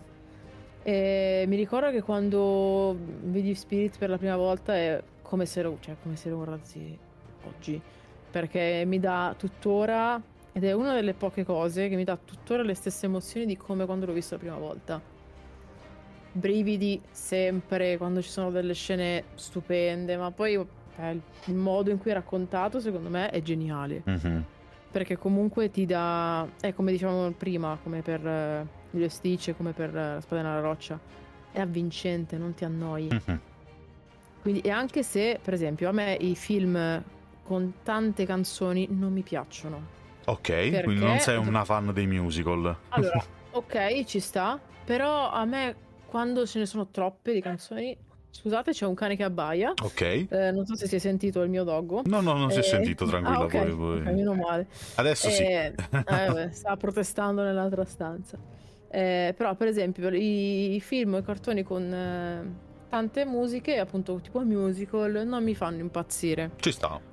[0.81, 5.77] E mi ricordo che quando vidi Spirit per la prima volta è come se lo,
[5.81, 6.97] cioè, come se lo guardassi
[7.43, 7.81] oggi
[8.29, 12.73] perché mi dà tuttora, ed è una delle poche cose che mi dà tuttora le
[12.73, 15.01] stesse emozioni di come quando l'ho visto la prima volta.
[16.31, 20.53] Brividi sempre, quando ci sono delle scene stupende, ma poi
[20.97, 24.03] eh, il modo in cui è raccontato secondo me è geniale.
[24.07, 24.41] Mm-hmm.
[24.91, 29.89] Perché comunque ti dà, è come dicevamo prima, come per uh, Lilo Stitch, come per
[29.89, 30.99] uh, La spada nella roccia,
[31.51, 33.07] è avvincente, non ti annoi.
[33.07, 33.39] Mm-hmm.
[34.41, 37.03] Quindi, e anche se, per esempio, a me i film
[37.49, 39.97] con tante canzoni non mi piacciono.
[40.25, 40.83] Ok, perché...
[40.83, 42.75] quindi non sei una fan dei musical.
[42.89, 47.97] Allora, ok, ci sta, però a me quando ce ne sono troppe di canzoni
[48.31, 49.73] Scusate, c'è un cane che abbaia.
[49.83, 50.01] Ok.
[50.01, 52.03] Eh, non so se si è sentito il mio doggo.
[52.05, 53.39] No, no, non si è eh, sentito, tranquillo.
[53.41, 53.65] Ah, okay.
[53.65, 53.99] poi, poi.
[54.01, 54.67] Okay, meno male.
[54.95, 55.43] Adesso eh, sì.
[55.43, 55.73] eh,
[56.31, 58.37] beh, sta protestando nell'altra stanza.
[58.87, 64.19] Eh, però, per esempio, i, i film e i cartoni con eh, tante musiche, appunto,
[64.21, 66.51] tipo musical, non mi fanno impazzire.
[66.57, 67.08] Ci sta.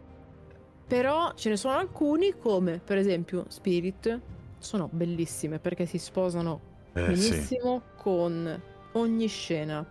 [0.87, 4.21] Però ce ne sono alcuni come per esempio Spirit,
[4.59, 6.61] sono bellissime perché si sposano
[6.93, 8.03] eh, benissimo sì.
[8.03, 8.61] con
[8.93, 9.85] ogni scena,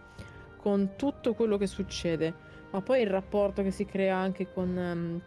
[0.58, 2.34] con tutto quello che succede,
[2.72, 5.22] ma poi il rapporto che si crea anche con, um,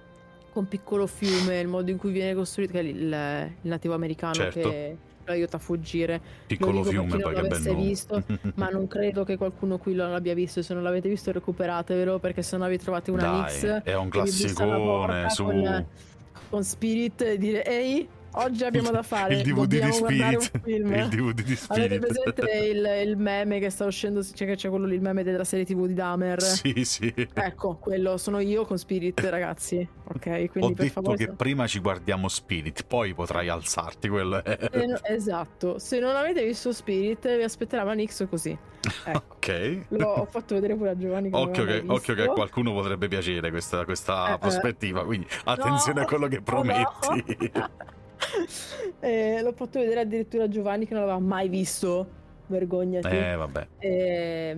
[0.53, 4.35] con Piccolo Fiume, il modo in cui viene costruito, che è il, il nativo americano
[4.35, 4.69] certo.
[4.69, 4.97] che
[5.29, 6.21] lo aiuta a fuggire.
[6.47, 7.75] Piccolo fiume, poi che bello.
[7.75, 8.23] visto,
[8.55, 10.63] ma non credo che qualcuno qui lo abbia visto.
[10.63, 13.83] Se non l'avete visto, recuperatevelo perché se no vi trovate una Dai, mix.
[13.83, 15.45] È un classicone su.
[15.45, 15.87] Con,
[16.49, 18.09] con Spirit e dire ehi
[18.41, 20.51] Oggi abbiamo da fare il DVD di Spirit.
[20.67, 21.71] Il DVD di Spirit.
[21.71, 24.23] Avete presente il, il, meme che sta uscendo?
[24.23, 26.41] Cioè, c'è quello lì, il meme della serie TV di Dahmer.
[26.41, 27.13] Sì, sì.
[27.35, 29.87] Ecco, quello sono io con Spirit, ragazzi.
[30.05, 34.09] Ok, quindi Ho per detto favore, che prima ci guardiamo Spirit, poi potrai alzarti.
[34.09, 34.57] Quello è.
[34.87, 35.81] No, esatto.
[35.81, 38.57] Se non avete visto Spirit, vi aspetterà Manix così.
[39.05, 39.19] Ecco.
[39.35, 39.79] ok.
[39.89, 41.31] L'ho fatto vedere pure a Giovanni.
[41.33, 45.05] Occhio che, occhio che, a qualcuno potrebbe piacere questa, questa eh, prospettiva.
[45.05, 47.51] Quindi attenzione no, a quello che prometti.
[47.53, 47.71] No.
[49.01, 52.17] eh, l'ho fatto vedere addirittura a Giovanni che non l'aveva mai visto.
[52.47, 53.09] Vergognati.
[53.09, 53.67] Eh, vabbè.
[53.79, 54.57] Eh,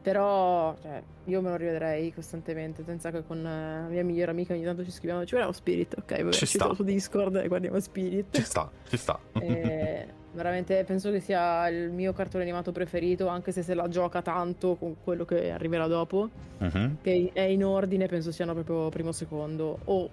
[0.00, 2.82] però cioè, io me lo rivedrei costantemente.
[2.84, 5.94] Senza che con la mia migliore amica ogni tanto ci scriviamo: Ci vediamo Spirit.
[5.98, 6.72] Ok, vabbè, ci, ci sta.
[6.74, 8.34] su Discord e guardiamo Spirit.
[8.34, 9.18] Ci sta, ci sta.
[9.40, 14.22] Eh, veramente penso che sia il mio cartone animato preferito, anche se se la gioca
[14.22, 16.30] tanto con quello che arriverà dopo.
[16.58, 16.96] Uh-huh.
[17.02, 19.78] Che è in ordine, penso siano proprio primo secondo.
[19.84, 20.08] O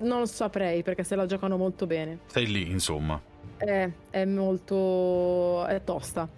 [0.00, 2.20] non saprei perché se la giocano molto bene.
[2.26, 3.20] Sei lì, insomma.
[3.56, 5.66] È, è molto...
[5.66, 6.28] è tosta.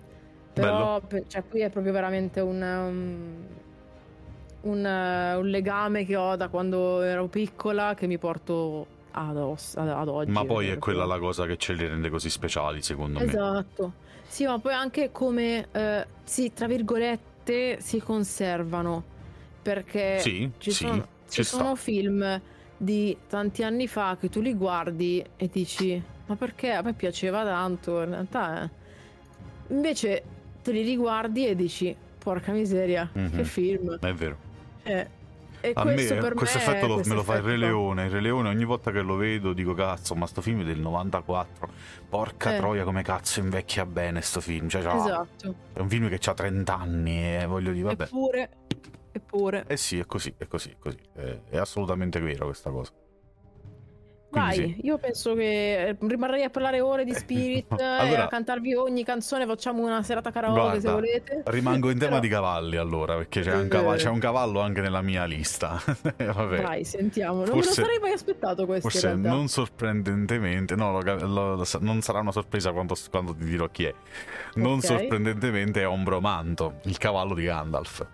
[0.53, 6.49] Però cioè, qui è proprio veramente un, um, un, uh, un, legame che ho da
[6.49, 10.31] quando ero piccola che mi porto ad, os- ad, ad oggi.
[10.31, 13.39] Ma poi è quella la cosa che ce li rende così speciali, secondo esatto.
[13.39, 13.51] me.
[13.51, 13.93] Esatto.
[14.27, 19.11] Sì, ma poi anche come, uh, sì, tra virgolette, si conservano.
[19.63, 22.41] Perché sì, ci sì, sono, ci sono film
[22.83, 27.45] di tanti anni fa che tu li guardi e dici ma perché a me piaceva
[27.45, 28.71] tanto in realtà eh.
[29.69, 30.23] invece
[30.63, 33.37] te li riguardi e dici porca miseria mm-hmm.
[33.37, 34.37] che film è vero
[34.83, 35.21] eh,
[35.61, 38.07] e a questo, me, questo me effetto lo, me lo fa il Re Leone.
[38.07, 40.81] Il Re Leone ogni volta che lo vedo dico cazzo, ma sto film è del
[40.81, 41.69] 94.
[42.09, 42.57] Porca eh.
[42.57, 44.69] troia come cazzo invecchia bene sto film.
[44.69, 45.55] Cioè, esatto.
[45.73, 48.03] È un film che ha 30 anni e voglio dire, vabbè.
[48.03, 48.51] Eppure,
[49.13, 49.65] eppure.
[49.67, 50.99] Eh sì, è così, è così, è così.
[51.15, 52.93] È, è assolutamente vero questa cosa.
[54.33, 54.77] Vai, sì.
[54.83, 59.45] io penso che eh, rimarrei a parlare ore di Spirit allora, a cantarvi ogni canzone,
[59.45, 61.43] facciamo una serata karaoke guarda, se volete.
[61.45, 62.23] Rimango in tema Però...
[62.23, 65.83] di cavalli allora, perché c'è un, cavallo, c'è un, cavallo, anche nella mia lista.
[66.17, 67.45] Vai, sentiamo.
[67.45, 68.89] Non forse, me lo sarei mai aspettato questo.
[68.89, 73.85] Forse non sorprendentemente, no, lo, lo, non sarà una sorpresa quando, quando, ti dirò chi
[73.85, 73.95] è.
[74.55, 74.99] Non okay.
[74.99, 78.07] sorprendentemente è Ombromanto, il cavallo di Gandalf.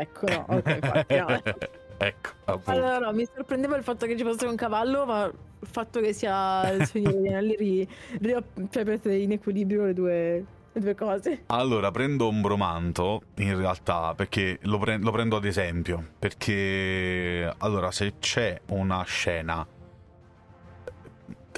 [0.00, 1.42] Ecco, no, ok, partiamo.
[1.98, 2.70] ecco, appunto.
[2.70, 6.12] Allora, no, mi sorprendeva il fatto che ci fosse un cavallo, ma il fatto che
[6.12, 7.88] sia il Signore degli Anelli ri,
[8.20, 8.36] ri,
[8.70, 11.42] cioè mette in equilibrio le due, le due cose.
[11.46, 16.04] Allora, prendo un bromanto in realtà perché lo, pre- lo prendo ad esempio.
[16.18, 19.66] Perché allora, se c'è una scena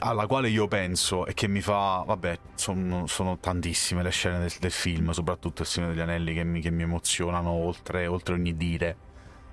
[0.01, 4.53] alla quale io penso e che mi fa, vabbè, sono, sono tantissime le scene del,
[4.61, 8.57] del, film, soprattutto il Signore degli Anelli, che mi, che mi emozionano oltre, oltre ogni
[8.57, 8.97] dire.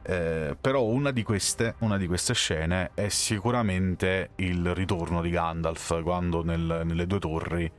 [0.03, 6.03] Eh, però una di, queste, una di, queste, scene è sicuramente il ritorno di Gandalf
[6.03, 7.71] quando nel, nelle due torri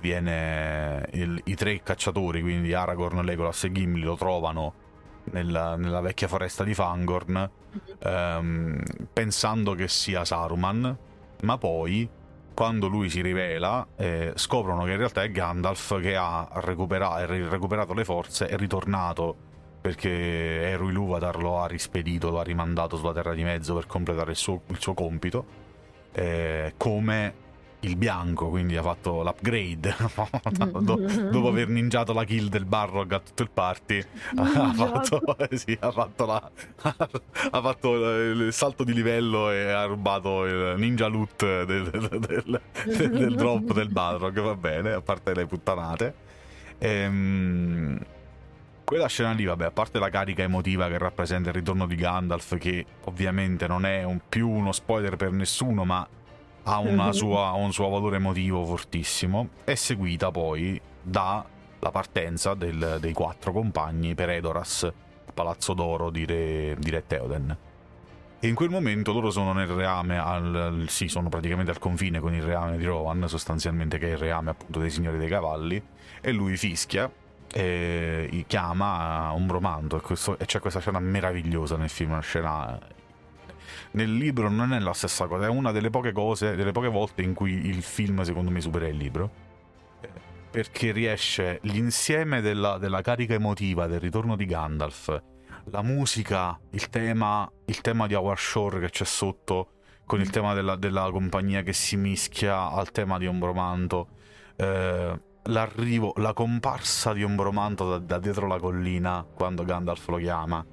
[0.00, 4.84] viene il, i tre cacciatori, quindi Aragorn, Legolas e Gimli lo trovano
[5.32, 7.50] nella, nella vecchia foresta di Fangorn
[7.98, 10.96] ehm, pensando che sia Saruman,
[11.42, 12.08] ma poi
[12.54, 17.92] quando lui si rivela eh, scoprono che in realtà è Gandalf che ha recupera- recuperato
[17.92, 19.36] le forze e ritornato
[19.86, 24.32] perché Eru Ilúvatar lo ha rispedito, lo ha rimandato sulla Terra di Mezzo per completare
[24.32, 25.44] il suo, il suo compito,
[26.12, 27.34] eh, come
[27.86, 29.94] il bianco, quindi ha fatto l'upgrade
[31.30, 34.02] dopo aver ninjato la kill del Barrog a tutto il party.
[34.36, 36.50] ha fatto, sì, ha fatto, la,
[36.82, 42.60] ha fatto il salto di livello e ha rubato il ninja loot del, del, del,
[43.10, 44.40] del drop del Balrog.
[44.40, 46.14] Va bene, a parte le puttanate.
[46.78, 47.98] Ehm
[48.86, 52.56] quella scena lì, vabbè, a parte la carica emotiva che rappresenta il ritorno di Gandalf,
[52.56, 56.06] che ovviamente non è un, più uno spoiler per nessuno, ma
[56.66, 61.44] ha sua, un suo valore emotivo fortissimo, è seguita poi dalla
[61.92, 64.90] partenza del, dei quattro compagni per Edoras,
[65.32, 67.56] Palazzo d'Oro di Re, di Re Theoden.
[68.38, 72.34] E in quel momento loro sono nel reame, al, sì, sono praticamente al confine con
[72.34, 75.82] il reame di Rowan, sostanzialmente che è il reame appunto dei signori dei cavalli,
[76.20, 77.10] e lui fischia
[77.52, 82.78] e chiama un bromanto e, questo, e c'è questa scena meravigliosa nel film, una scena
[83.92, 87.22] nel libro non è la stessa cosa, è una delle poche cose, delle poche volte
[87.22, 89.44] in cui il film secondo me supera il libro.
[90.50, 95.22] Perché riesce l'insieme della, della carica emotiva del ritorno di Gandalf,
[95.70, 99.72] la musica, il tema, il tema di Howard Shore che c'è sotto,
[100.06, 104.08] con il tema della, della compagnia che si mischia al tema di Ombromanto.
[104.56, 110.64] Eh, l'arrivo, la comparsa di Ombromanto da, da, dietro la collina quando Gandalf lo chiama.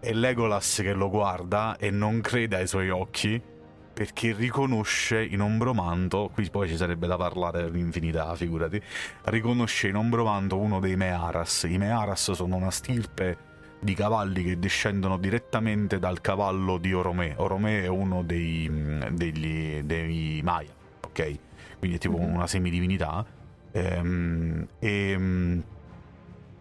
[0.00, 3.40] E Legolas che lo guarda e non crede ai suoi occhi
[3.92, 8.80] perché riconosce in Ombromanto, qui poi ci sarebbe da parlare all'infinità, figurati,
[9.24, 11.66] riconosce in Ombromanto uno dei Mearas.
[11.68, 13.36] I Mearas sono una stirpe
[13.78, 17.34] di cavalli che discendono direttamente dal cavallo di Oromè.
[17.36, 18.70] Oromè è uno dei,
[19.10, 20.72] degli, dei Maya,
[21.04, 21.38] ok?
[21.78, 22.34] Quindi è tipo mm-hmm.
[22.34, 23.38] una semidivinità
[23.72, 25.62] Ehm, e, ehm,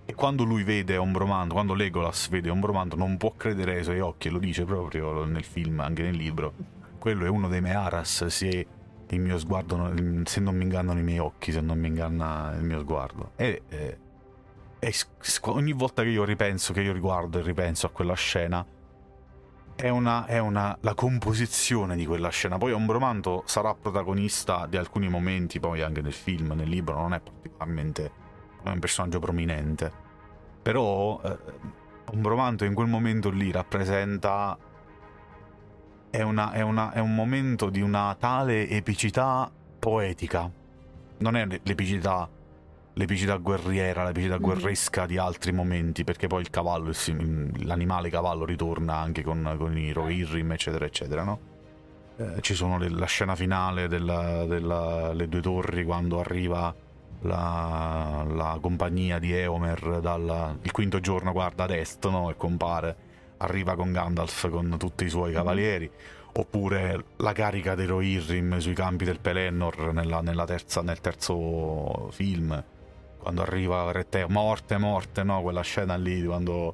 [0.10, 4.30] e, quando lui vede Ombromanto, quando Legolas vede Ombromanto, non può credere ai suoi occhi,
[4.30, 6.54] lo dice proprio nel film, anche nel libro.
[6.98, 8.68] Quello è uno dei Mearas, se
[9.08, 9.94] il mio sguardo,
[10.24, 13.34] se non mi ingannano i miei occhi, se non mi inganna il mio sguardo.
[13.36, 13.98] E, e,
[14.80, 14.94] e
[15.44, 18.66] ogni volta che io ripenso, che io riguardo e ripenso a quella scena,
[19.76, 22.58] è una, è una, la composizione di quella scena.
[22.58, 27.20] Poi Ombromanto sarà protagonista di alcuni momenti, poi anche nel film, nel libro, non è
[27.20, 28.19] particolarmente
[28.64, 29.92] un personaggio prominente.
[30.62, 31.38] Però eh,
[32.12, 34.58] Ombromanto in quel momento lì rappresenta...
[34.58, 40.50] È è, una, è, una, è un momento di una tale epicità poetica.
[41.20, 42.30] Non è l'epicità
[42.94, 44.42] l'epicità guerriera, l'epicità mm.
[44.42, 46.92] guerresca di altri momenti, perché poi il cavallo,
[47.60, 51.40] l'animale cavallo ritorna anche con, con i Rohirrim, eccetera, eccetera, no?
[52.18, 56.76] Eh, ci sono le, la scena finale delle due torri quando arriva
[57.22, 62.30] la, la compagnia di Eomer dal il quinto giorno, guarda ad est, no?
[62.30, 62.96] E compare,
[63.38, 65.36] arriva con Gandalf con tutti i suoi mm.
[65.36, 65.92] cavalieri.
[66.32, 72.64] Oppure la carica dei Rohirrim sui campi del Pelennor nella, nella terza, nel terzo film
[73.20, 75.42] quando arriva Rete, morte, morte, no?
[75.42, 76.74] Quella scena lì quando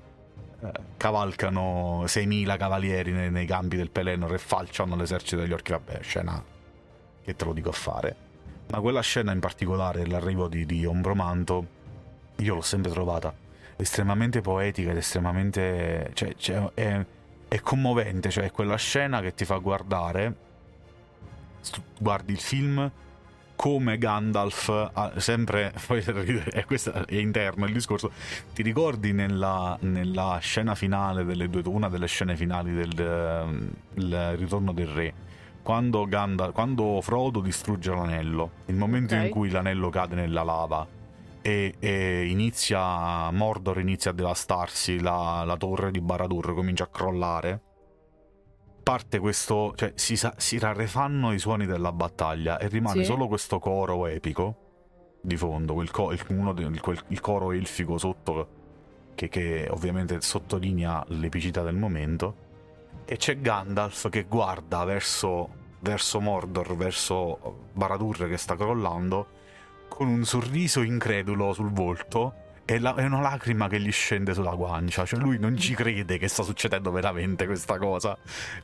[0.61, 5.71] eh, cavalcano 6.000 cavalieri nei, nei, campi del Pelennor e falciano l'esercito degli orchi.
[5.71, 6.41] Vabbè, scena
[7.23, 8.15] che te lo dico a fare.
[8.67, 11.67] Ma quella scena in particolare, l'arrivo di, di Ombromanto,
[12.37, 13.33] io l'ho sempre trovata
[13.77, 16.11] estremamente poetica ed estremamente...
[16.13, 17.05] Cioè, cioè, è,
[17.47, 20.35] è commovente, cioè è quella scena che ti fa guardare,
[21.99, 22.91] guardi il film
[23.55, 26.03] come Gandalf, sempre, poi
[26.51, 28.11] è, questo è interno il discorso,
[28.53, 34.87] ti ricordi nella, nella scena finale delle due, una delle scene finali del Ritorno del
[34.87, 35.13] Re,
[35.65, 39.25] quando, Gandalf, quando Frodo distrugge l'anello, il momento okay.
[39.25, 40.87] in cui l'anello cade nella lava
[41.41, 47.61] e, e, inizia, Mordor inizia a devastarsi, la, la torre di Baradur comincia a crollare,
[48.83, 53.05] parte questo, cioè si, si rarefanno i suoni della battaglia e rimane sì.
[53.05, 56.23] solo questo coro epico di fondo, quel, co- il,
[56.53, 58.49] del, quel, il coro elfico sotto
[59.15, 62.43] che, che, ovviamente sottolinea l'epicità del momento
[63.05, 69.27] e c'è Gandalf che guarda verso, verso Mordor, verso Baradur che sta crollando
[69.87, 74.55] con un sorriso incredulo sul volto è, la, è, una lacrima che gli scende sulla
[74.55, 75.05] guancia.
[75.05, 78.17] Cioè, lui non ci crede che sta succedendo veramente questa cosa.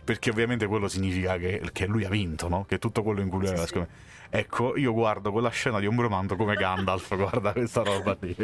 [0.04, 2.66] Perché ovviamente quello significa che, che lui ha vinto, no?
[2.68, 3.86] Che tutto quello in cui lui aveva sì.
[4.30, 8.36] Ecco, io guardo quella scena di Ombromanto come Gandalf, guarda questa roba lì.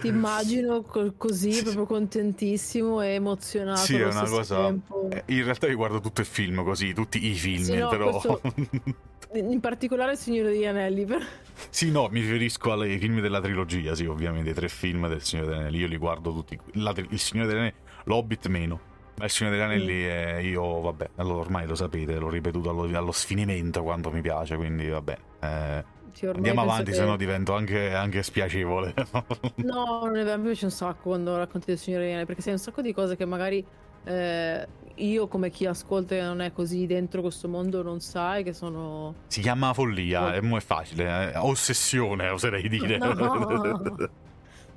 [0.00, 0.82] Ti immagino
[1.16, 3.80] così, proprio contentissimo e emozionato.
[3.80, 4.64] Sì, è una cosa.
[4.64, 5.08] Tempo.
[5.10, 8.10] Eh, in realtà io guardo tutto il film così, tutti i film, sì, no, però.
[8.10, 8.40] Questo...
[9.34, 11.04] In particolare il Signore degli Anelli.
[11.04, 11.26] Per...
[11.68, 15.48] Sì, no, mi riferisco ai film della trilogia, sì, ovviamente, i tre film del Signore
[15.48, 15.78] degli Anelli.
[15.78, 16.58] Io li guardo tutti.
[16.74, 18.80] La, il Signore degli Anelli, l'Hobbit meno.
[19.16, 20.08] Ma il Signore degli Anelli mm.
[20.08, 24.56] è io, vabbè, allora ormai lo sapete, l'ho ripetuto allo, allo sfinimento quanto mi piace,
[24.56, 25.18] quindi vabbè.
[25.40, 26.96] Eh, sì, andiamo avanti, che...
[26.96, 28.94] se no divento anche, anche spiacevole.
[29.56, 32.52] no, non è vero, mi piace un sacco quando racconti del Signore Anelli, perché sei
[32.52, 33.64] un sacco di cose che magari
[34.04, 38.52] eh, io come chi ascolta e non è così dentro questo mondo non sai che
[38.52, 39.14] sono...
[39.26, 40.30] Si chiama follia, oh.
[40.30, 41.36] è, è facile, eh?
[41.38, 42.98] ossessione oserei dire.
[43.04, 44.10] No.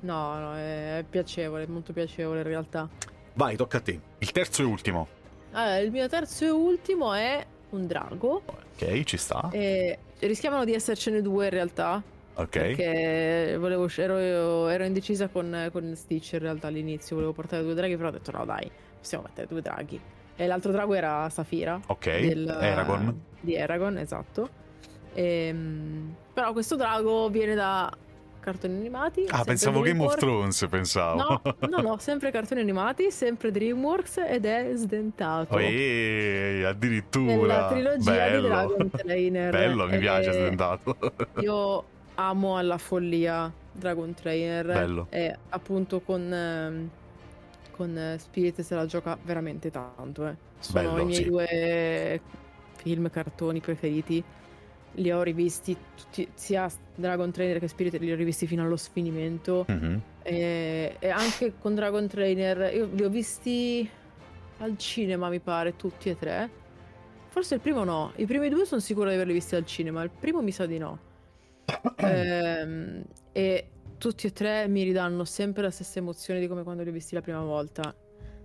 [0.00, 2.88] no, no, è piacevole, è molto piacevole in realtà.
[3.34, 4.00] Vai, tocca a te.
[4.18, 5.08] Il terzo e ultimo.
[5.52, 8.42] Allora, il mio terzo e ultimo è un drago.
[8.46, 9.48] Ok, ci sta.
[9.52, 12.02] E rischiavano di essercene due in realtà.
[12.34, 12.48] Ok.
[12.48, 17.96] Perché volevo, ero, ero indecisa con, con Stitch in realtà all'inizio, volevo portare due draghi,
[17.96, 20.00] però ho detto no dai, possiamo mettere due draghi.
[20.36, 21.80] E l'altro drago era Safira.
[21.86, 23.22] Ok, del, Eragon.
[23.40, 24.48] Di Eragon, esatto.
[25.12, 27.92] E, ehm, però questo drago viene da
[28.50, 29.26] cartoni animati.
[29.28, 31.16] Ah, pensavo Game of Thrones, pensavo.
[31.16, 35.54] No, no, no, sempre cartoni animati, sempre DreamWorks ed è sdentato.
[35.54, 37.46] Oh, ehi, addirittura.
[37.46, 38.40] La trilogia Bello.
[38.40, 39.50] di Dragon Trainer.
[39.50, 40.96] Bello, mi piace sdentato.
[41.40, 41.84] Io
[42.14, 44.66] amo alla follia Dragon Trainer.
[44.66, 45.06] Bello.
[45.10, 46.32] E appunto con...
[46.32, 46.90] Ehm,
[47.72, 50.26] con Spirit se la gioca veramente tanto.
[50.26, 50.34] Eh.
[50.58, 51.28] Sono Bello, i miei sì.
[51.28, 52.20] due
[52.76, 54.24] film, cartoni preferiti.
[54.98, 59.66] Li ho rivisti tutti, sia Dragon Trainer che Spirit, li ho rivisti fino allo sfinimento.
[59.70, 59.96] Mm-hmm.
[60.22, 63.88] E, e, anche con Dragon Trainer, io li ho visti
[64.58, 66.50] al cinema, mi pare, tutti e tre.
[67.28, 70.10] Forse il primo no, i primi due sono sicuro di averli visti al cinema, il
[70.10, 70.98] primo mi sa di no.
[71.96, 76.88] ehm, e tutti e tre mi ridanno sempre la stessa emozione di come quando li
[76.88, 77.94] ho visti la prima volta.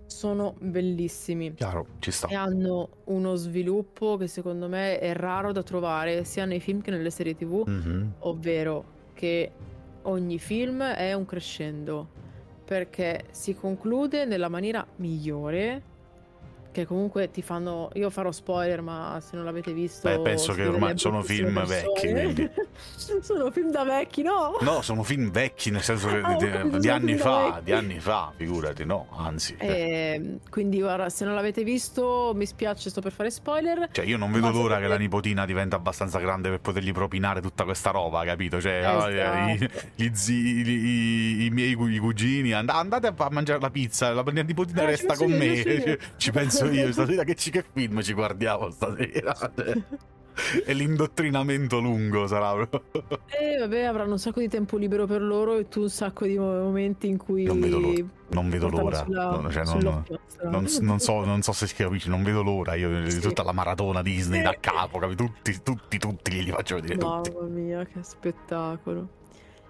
[0.06, 1.54] Sono bellissimi.
[1.54, 2.28] Chiaro, ci sta.
[2.28, 6.90] E hanno uno sviluppo che secondo me è raro da trovare sia nei film che
[6.90, 8.08] nelle serie TV, mm-hmm.
[8.20, 9.50] ovvero che
[10.02, 12.22] ogni film è un crescendo
[12.64, 15.92] perché si conclude nella maniera migliore
[16.72, 20.66] che comunque ti fanno io farò spoiler ma se non l'avete visto Beh, penso che
[20.66, 22.50] ormai sono film vecchi quindi
[23.20, 24.56] sono film da vecchi, no?
[24.60, 28.32] No, sono film vecchi, nel senso che ah, di, di anni fa, di anni fa,
[28.34, 29.56] figurati, no, anzi.
[29.58, 33.88] Eh, quindi, guarda, se non l'avete visto, mi spiace, sto per fare spoiler.
[33.90, 37.64] Cioè, io non vedo l'ora che la nipotina diventa abbastanza grande per potergli propinare tutta
[37.64, 38.60] questa roba, capito?
[38.60, 39.64] Cioè, esatto.
[39.64, 44.24] i, gli zii, i, i, miei i cugini, and- andate a mangiare la pizza, la
[44.30, 45.46] mia nipotina ah, resta con me.
[45.46, 49.34] Io, ci penso io, stasera che, ci, che film ci guardiamo stasera?
[50.66, 52.68] e l'indottrinamento lungo sarà.
[53.26, 56.38] e vabbè, avranno un sacco di tempo libero per loro e tu un sacco di
[56.38, 57.44] momenti in cui.
[57.44, 58.04] Non vedo l'ora.
[58.28, 59.04] Non vedo l'ora.
[59.04, 60.04] Sulla, cioè, non,
[60.42, 62.74] non, non, so, non so se capisci, non vedo l'ora.
[62.74, 63.20] Io sì.
[63.20, 65.14] tutta la maratona Disney da capo, capi?
[65.14, 66.96] Tutti, tutti, tutti li faccio vedere.
[66.96, 67.50] Mamma tutti.
[67.50, 69.22] mia, che spettacolo.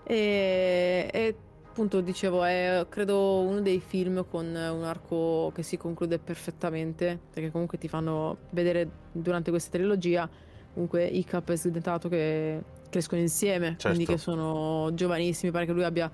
[0.05, 1.37] E, e
[1.69, 7.51] appunto dicevo, è credo uno dei film con un arco che si conclude perfettamente, perché
[7.51, 10.29] comunque ti fanno vedere durante questa trilogia
[10.75, 12.61] comunque Icap e Sdentato che
[12.91, 13.89] crescono insieme, certo.
[13.89, 16.11] quindi che sono giovanissimi, pare che lui abbia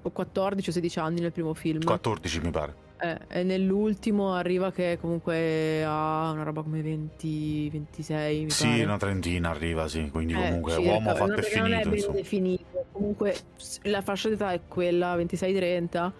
[0.00, 1.84] 14 o 16 anni nel primo film.
[1.84, 2.84] 14 mi pare.
[2.98, 8.44] Eh, e nell'ultimo arriva che comunque ha una roba come 20, 26.
[8.44, 8.84] Mi sì, pare.
[8.84, 10.08] una trentina arriva, sì.
[10.10, 11.68] Quindi eh, comunque circa, uomo fatto e finito.
[11.68, 12.14] Non è ben insomma.
[12.14, 12.86] definito.
[12.92, 13.36] Comunque
[13.82, 16.12] la fascia d'età è quella 26-30.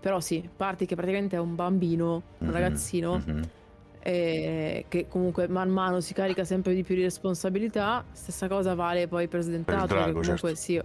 [0.00, 3.22] Però sì, parti che praticamente è un bambino, un mm-hmm, ragazzino.
[3.26, 3.42] Mm-hmm
[4.06, 8.04] eh, che comunque man mano si carica sempre di più di responsabilità.
[8.12, 10.54] Stessa cosa vale poi per Sdentato, per drago, comunque certo.
[10.54, 10.80] sì,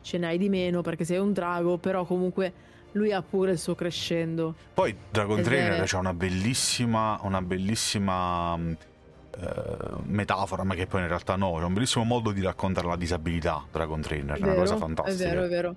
[0.00, 2.52] ce n'hai di meno perché sei un drago, però comunque
[2.92, 4.54] lui ha pure il suo crescendo.
[4.72, 5.84] Poi Dragon Ed Trainer è...
[5.84, 8.78] c'ha una bellissima, una bellissima eh,
[10.04, 13.62] metafora, ma che poi in realtà no, c'è un bellissimo modo di raccontare la disabilità
[13.70, 15.28] Dragon Trainer, è, una cosa fantastica.
[15.28, 15.76] È vero, è vero.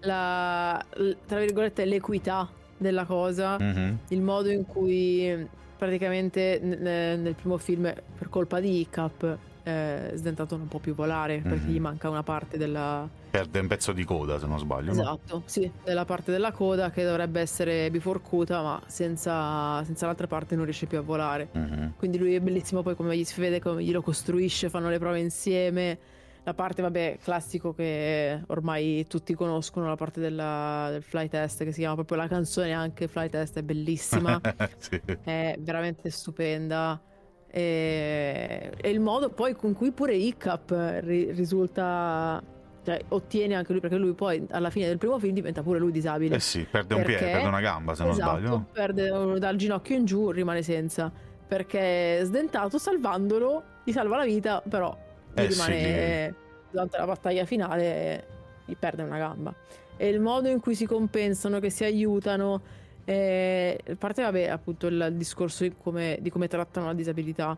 [0.00, 0.84] La,
[1.24, 3.94] tra virgolette, l'equità della cosa, mm-hmm.
[4.08, 10.56] il modo in cui praticamente nel, nel primo film per colpa di Hiccup eh, Sdentato
[10.56, 11.74] non può più volare perché mm-hmm.
[11.74, 13.08] gli manca una parte della...
[13.30, 14.92] Perde un pezzo di coda se non sbaglio.
[14.92, 15.42] Esatto, no?
[15.44, 20.64] sì, della parte della coda che dovrebbe essere biforcuta ma senza, senza l'altra parte non
[20.64, 21.48] riesce più a volare.
[21.56, 21.88] Mm-hmm.
[21.96, 25.18] Quindi lui è bellissimo poi come gli si vede, come glielo costruisce, fanno le prove
[25.18, 25.98] insieme
[26.46, 31.72] la parte, vabbè, classico che ormai tutti conoscono, la parte della, del fly test che
[31.72, 34.40] si chiama proprio la canzone anche fly test, è bellissima,
[34.78, 35.00] sì.
[35.24, 37.00] è veramente stupenda.
[37.48, 40.70] E, e, il modo poi con cui pure Hiccup
[41.00, 42.40] ri, risulta
[42.84, 45.90] cioè, ottiene anche lui perché lui poi alla fine del primo film diventa pure lui
[45.90, 46.36] disabile.
[46.36, 48.66] Eh sì perde un piede perde una gamba se non esatto, sbaglio.
[48.70, 51.10] perde dal ginocchio in giù rimane senza.
[51.48, 54.96] Perché sdentato salvandolo gli salva la vita però
[55.42, 56.34] eh, rimane sì.
[56.70, 58.26] durante la battaglia finale
[58.64, 59.54] gli perde una gamba
[59.96, 62.60] e il modo in cui si compensano che si aiutano
[63.04, 67.56] eh, a parte vabbè appunto il discorso di come, di come trattano la disabilità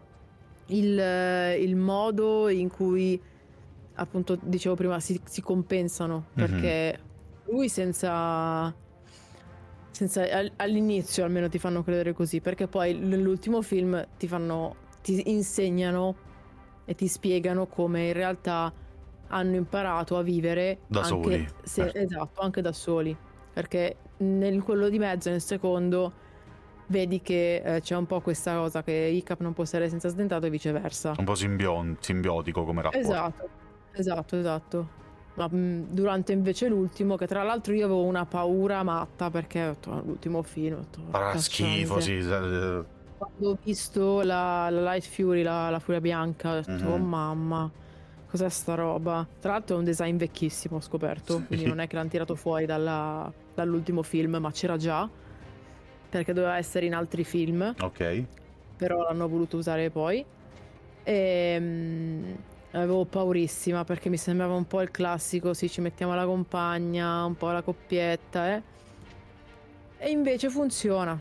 [0.66, 3.20] il, il, modo in cui
[3.94, 6.44] appunto dicevo prima si, si compensano mhm.
[6.46, 7.56] perché mm-hmm.
[7.56, 8.74] lui senza
[9.90, 10.24] senza,
[10.56, 16.26] all'inizio almeno ti fanno credere così perché poi nell'ultimo film ti fanno ti insegnano
[16.88, 18.72] e ti spiegano come in realtà
[19.26, 21.48] hanno imparato a vivere da anche soli.
[21.62, 21.98] Se, certo.
[21.98, 23.14] Esatto, anche da soli.
[23.52, 26.10] Perché nel quello di mezzo, nel secondo,
[26.86, 30.46] vedi che eh, c'è un po' questa cosa che Icap non può essere senza sdentato
[30.46, 31.12] e viceversa.
[31.18, 33.06] Un po' simbion- simbiotico come rapporto.
[33.06, 33.48] Esatto,
[33.92, 34.88] esatto, esatto.
[35.34, 40.02] Ma mh, durante invece l'ultimo, che tra l'altro io avevo una paura matta perché detto,
[40.06, 40.82] l'ultimo film.
[41.10, 42.22] Farà schifo, sì
[43.18, 46.92] quando ho visto la, la Light Fury, la, la, Furia Bianca, ho detto, mm-hmm.
[46.92, 47.70] oh mamma,
[48.30, 49.26] cos'è sta roba?
[49.40, 51.44] Tra l'altro è un design vecchissimo, ho scoperto, sì.
[51.46, 55.08] quindi non è che l'hanno tirato fuori dalla, dall'ultimo film, ma c'era già,
[56.08, 57.74] perché doveva essere in altri film.
[57.80, 58.24] Ok.
[58.76, 60.24] Però l'hanno voluto usare poi.
[61.02, 61.12] E...
[61.12, 62.36] Ehm,
[62.72, 67.34] avevo paurissima perché mi sembrava un po' il classico, sì, ci mettiamo la compagna, un
[67.34, 68.62] po' la coppietta, eh.
[69.98, 71.18] E invece funziona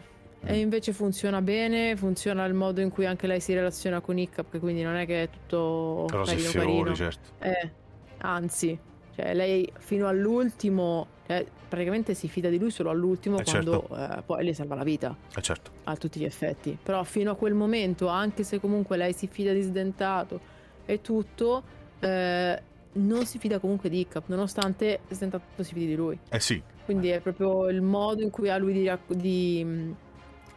[0.47, 4.59] e invece funziona bene, funziona il modo in cui anche lei si relaziona con Hiccup,
[4.59, 6.95] quindi non è che è tutto Però carino, fiori, carino.
[6.95, 7.29] certo.
[7.39, 7.71] Eh,
[8.19, 8.79] anzi,
[9.15, 14.17] cioè lei fino all'ultimo, eh, praticamente si fida di lui solo all'ultimo eh quando certo.
[14.17, 15.15] eh, poi le salva la vita.
[15.35, 15.71] Eh certo.
[15.83, 16.77] A tutti gli effetti.
[16.81, 20.39] Però fino a quel momento, anche se comunque lei si fida di Sdentato
[20.85, 21.63] e tutto,
[21.99, 22.61] eh,
[22.93, 26.17] non si fida comunque di Hiccup, nonostante Sdentato si fidi di lui.
[26.29, 26.61] Eh sì.
[26.85, 29.95] Quindi è proprio il modo in cui ha lui di, di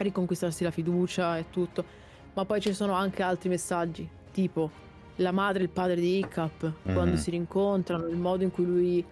[0.04, 1.84] riconquistarsi la fiducia e tutto.
[2.34, 4.88] Ma poi ci sono anche altri messaggi, tipo
[5.20, 6.94] la madre e il padre di Hiccup, mm-hmm.
[6.94, 9.04] quando si rincontrano, il modo in cui lui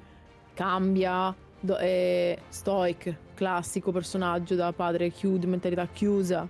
[0.54, 6.48] cambia, do- è stoic, classico personaggio da padre chiuso, mentalità chiusa,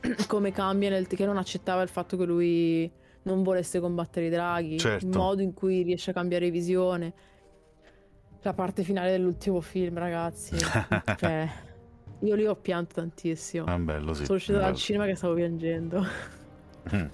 [0.26, 2.90] come cambia nel, che non accettava il fatto che lui
[3.22, 5.06] non volesse combattere i draghi, certo.
[5.06, 7.12] il modo in cui riesce a cambiare visione.
[8.42, 10.56] La parte finale dell'ultimo film, ragazzi.
[11.16, 11.48] cioè,
[12.20, 13.66] io lì ho pianto tantissimo.
[13.66, 14.24] È bello, sì.
[14.24, 16.06] Sono uscito dal cinema che stavo piangendo.
[16.94, 17.06] Mm.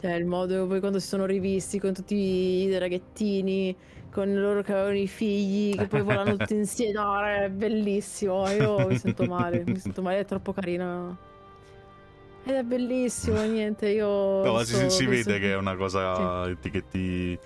[0.00, 3.74] Cioè, il modo poi quando si sono rivisti con tutti i raghettini,
[4.10, 6.92] con loro che avevano i figli, che poi volano tutti insieme.
[6.92, 8.48] No, è bellissimo.
[8.50, 11.16] Io mi sento male, mi sento male, è troppo carina.
[12.46, 14.44] Ed è bellissimo, niente, io...
[14.44, 16.70] No, ma si, si vede che è una cosa sì.
[16.70, 17.38] che ti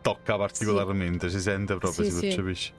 [0.00, 1.36] tocca particolarmente, sì.
[1.36, 2.72] si sente proprio, sì, si percepisce.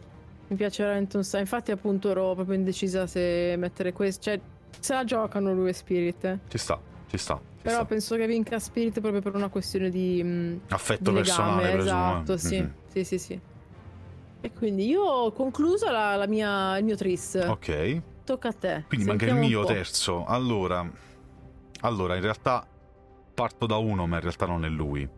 [0.53, 1.41] Mi piace veramente un sacco.
[1.41, 4.21] Infatti, appunto, ero proprio indecisa se mettere questo.
[4.21, 4.39] Cioè,
[4.79, 6.23] se la giocano lui e Spirit.
[6.25, 6.39] Eh.
[6.47, 6.79] Ci sta,
[7.09, 7.41] ci sta.
[7.59, 7.85] Però sta.
[7.85, 11.63] penso che vinca Spirit proprio per una questione di mh, mm, affetto di personale.
[11.63, 12.57] Legame, esatto, sì.
[12.57, 12.69] Mm-hmm.
[12.87, 13.41] sì, sì, sì.
[14.41, 17.33] E quindi io ho concluso la, la mia, il mio tris.
[17.47, 18.01] Ok.
[18.23, 18.83] Tocca a te.
[18.87, 20.23] Quindi manca il mio terzo.
[20.25, 20.87] Allora,
[21.81, 22.67] allora, in realtà
[23.33, 25.09] parto da uno, ma in realtà non è lui.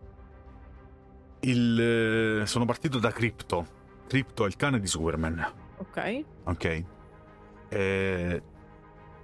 [1.40, 3.84] Il, sono partito da Crypto.
[4.06, 5.52] Crypto è il cane di Superman.
[5.78, 6.24] Ok.
[6.44, 6.84] Ok.
[7.68, 8.42] È,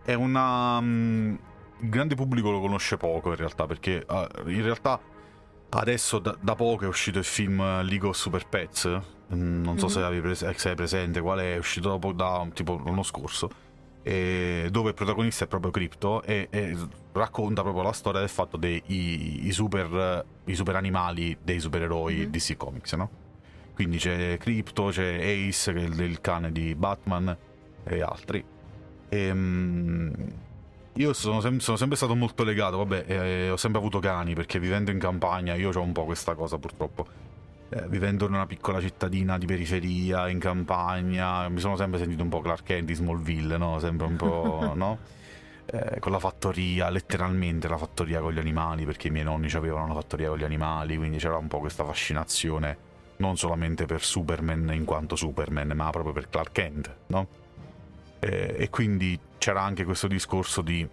[0.05, 0.78] è una.
[0.78, 1.39] Um,
[1.78, 5.01] il grande pubblico lo conosce poco in realtà, perché uh, in realtà
[5.70, 8.87] adesso da, da, poco è uscito il film League of Super Pets.
[9.35, 9.95] Mm, non so mm-hmm.
[9.95, 13.70] se, avevi prese- se hai presente, quale è uscito dopo da tipo l'anno scorso
[14.03, 16.76] eh, dove il protagonista è proprio Crypto e, e,
[17.12, 22.30] racconta proprio la storia del fatto dei i super, i super animali dei supereroi mm-hmm.
[22.30, 23.11] DC Comics, no?
[23.83, 27.37] Quindi c'è Crypto, c'è Ace, che è il, il cane di Batman
[27.83, 28.45] e altri.
[29.09, 30.12] E, um,
[30.95, 34.61] io sono, sem- sono, sempre stato molto legato, vabbè, eh, ho sempre avuto cani perché
[34.61, 37.07] vivendo in campagna io ho un po' questa cosa purtroppo
[37.70, 42.28] eh, vivendo in una piccola cittadina di periferia, in campagna, mi sono sempre sentito un
[42.28, 43.80] po' Clark Kent di Smallville, no?
[43.80, 44.99] Sempre un po', no?
[45.66, 49.87] Eh, con la fattoria, letteralmente la fattoria con gli animali, perché i miei nonni avevano
[49.87, 52.91] una fattoria con gli animali, quindi c'era un po' questa fascinazione
[53.23, 57.27] non solamente per Superman in quanto Superman, ma proprio per Clark Kent, no?
[58.18, 60.87] Eh, e quindi c'era anche questo discorso di,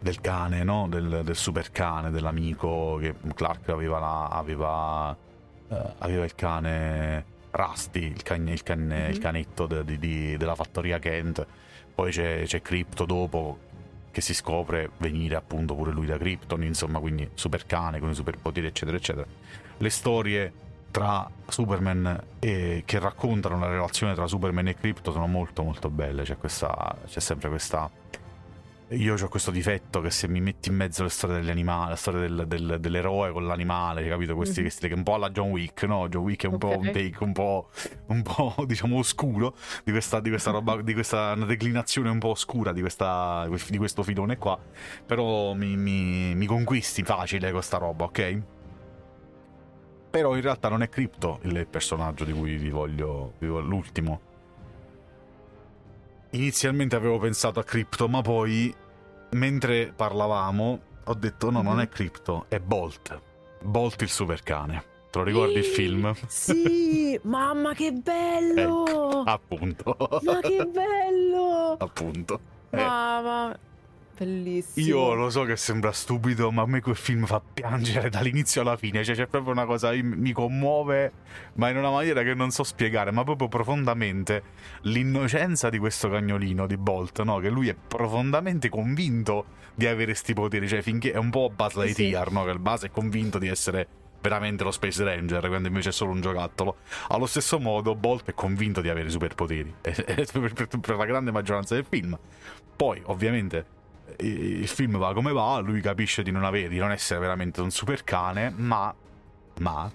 [0.00, 0.86] del cane, no?
[0.88, 8.04] Del, del super cane, dell'amico che Clark aveva, la, aveva uh, aveva il cane Rusty,
[8.06, 9.10] il, cane, il, cane, mm-hmm.
[9.10, 11.44] il canetto de, de, de, della fattoria Kent.
[11.92, 13.58] Poi c'è, c'è Crypto dopo
[14.12, 18.14] che si scopre venire appunto pure lui da Krypton, insomma, quindi super cane con i
[18.14, 19.26] superpoteri, eccetera, eccetera.
[19.76, 20.52] Le storie
[20.90, 26.22] tra Superman e che raccontano la relazione tra Superman e Crypto sono molto molto belle,
[26.22, 27.90] c'è, questa, c'è sempre questa
[28.92, 31.96] io ho questo difetto che se mi metti in mezzo le storie degli animali, la
[31.96, 34.34] storia del, del, dell'eroe con l'animale, capito?
[34.34, 34.70] Questi, mm-hmm.
[34.80, 36.08] che, un po' alla John Wick, no?
[36.08, 36.70] John Wick è un okay.
[36.70, 37.70] po' un take un po',
[38.06, 42.30] un po' diciamo oscuro di questa, di questa roba, di questa una declinazione un po'
[42.30, 44.58] oscura di, questa, di questo filone qua.
[45.06, 48.42] Però mi, mi, mi conquisti facile questa roba, ok?
[50.10, 54.20] Però in realtà non è Crypto il personaggio di cui vi voglio, vi voglio l'ultimo
[56.30, 58.72] inizialmente avevo pensato a Crypto, ma poi
[59.30, 63.20] mentre parlavamo ho detto no, non è Crypto, è Bolt.
[63.62, 64.84] Bolt il supercane.
[65.10, 66.14] Te lo ricordi il film?
[66.28, 68.84] Sì, mamma che bello!
[68.86, 69.96] Ecco, appunto.
[70.22, 71.76] Ma che bello!
[71.80, 72.40] appunto.
[72.70, 73.52] Mamma.
[73.52, 73.69] Eh.
[74.20, 74.86] Bellissimo.
[74.86, 78.76] Io lo so che sembra stupido, ma a me quel film fa piangere dall'inizio alla
[78.76, 79.02] fine.
[79.02, 81.12] Cioè, c'è proprio una cosa, mi commuove,
[81.54, 84.42] ma in una maniera che non so spiegare, ma proprio profondamente
[84.82, 87.38] l'innocenza di questo cagnolino di Bolt, no?
[87.38, 90.68] Che lui è profondamente convinto di avere sti poteri.
[90.68, 92.34] Cioè, finché è un po' Buzz Lightyear, sì.
[92.34, 92.44] no?
[92.44, 93.88] Che il base è convinto di essere
[94.20, 96.76] veramente lo Space Ranger, quando invece è solo un giocattolo.
[97.08, 99.76] Allo stesso modo, Bolt è convinto di avere superpoteri.
[99.80, 102.18] per la grande maggioranza del film.
[102.76, 103.78] Poi, ovviamente
[104.20, 107.70] il film va come va, lui capisce di non, avere, di non essere veramente un
[107.70, 108.94] super cane, ma,
[109.58, 109.90] ma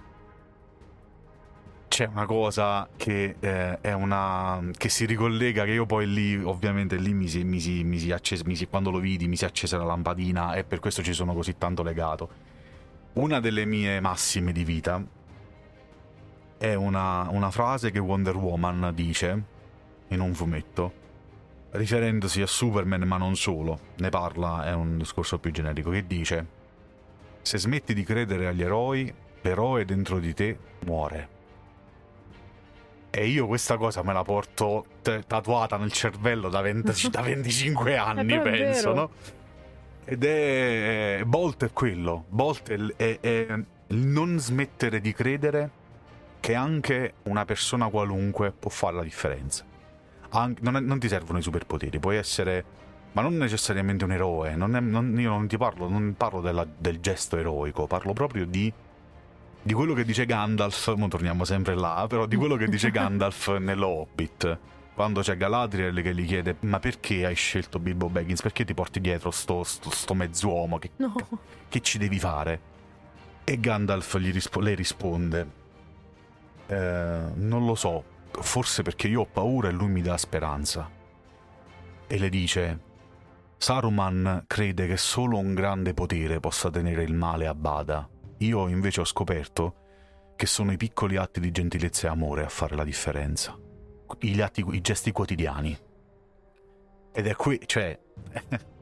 [1.88, 6.96] c'è una cosa che eh, è una che si ricollega che io poi lì ovviamente
[6.96, 8.14] lì mi si, mi si, mi si
[8.54, 11.56] si, quando lo vidi mi si accese la lampadina e per questo ci sono così
[11.56, 12.28] tanto legato.
[13.14, 15.02] Una delle mie massime di vita
[16.58, 19.42] è una, una frase che Wonder Woman dice
[20.08, 21.04] in un fumetto
[21.76, 26.46] riferendosi a Superman ma non solo, ne parla, è un discorso più generico, che dice
[27.42, 29.12] se smetti di credere agli eroi,
[29.42, 31.28] l'eroe dentro di te muore.
[33.10, 37.96] E io questa cosa me la porto t- tatuata nel cervello da, 20, da 25
[37.96, 39.10] anni, penso, no?
[40.04, 41.22] Ed è...
[41.24, 43.58] Bolt è quello, Bolt è, è, è
[43.88, 45.70] il non smettere di credere
[46.40, 49.64] che anche una persona qualunque può fare la differenza
[50.30, 52.64] anche, non, non, ti servono i superpoteri, puoi essere
[53.16, 54.54] ma non necessariamente un eroe.
[54.56, 58.44] Non è, non, io non ti parlo, non parlo della, del gesto eroico, parlo proprio
[58.44, 58.70] di,
[59.62, 60.94] di quello che dice Gandalf.
[60.94, 64.58] Non torniamo sempre là, però di quello che dice Gandalf nello Hobbit.
[64.92, 68.42] Quando c'è Galadriel che gli chiede: Ma perché hai scelto Bilbo Baggins?
[68.42, 70.78] Perché ti porti dietro sto, sto, sto mezzuomo?
[70.78, 71.14] Che, no.
[71.70, 72.60] che, ci devi fare?
[73.44, 75.50] E Gandalf rispo- le risponde:
[76.66, 78.04] eh, Non lo so,
[78.40, 80.90] forse perché io ho paura e lui mi dà speranza.
[82.06, 82.80] E le dice:
[83.56, 88.08] Saruman crede che solo un grande potere possa tenere il male a bada.
[88.38, 89.84] Io invece ho scoperto
[90.36, 93.58] che sono i piccoli atti di gentilezza e amore a fare la differenza.
[94.06, 95.76] Atti, i gesti quotidiani.
[97.12, 97.98] Ed è qui, cioè...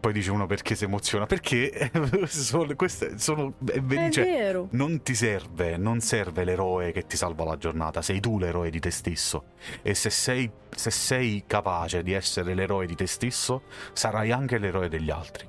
[0.00, 1.26] Poi dice uno perché si emoziona.
[1.26, 1.90] Perché
[2.26, 3.52] sono, queste sono.
[3.64, 4.68] È, cioè, vero.
[4.70, 8.00] Non ti serve, non serve l'eroe che ti salva la giornata.
[8.00, 9.44] Sei tu l'eroe di te stesso.
[9.82, 14.88] E se sei, se sei capace di essere l'eroe di te stesso, sarai anche l'eroe
[14.88, 15.46] degli altri.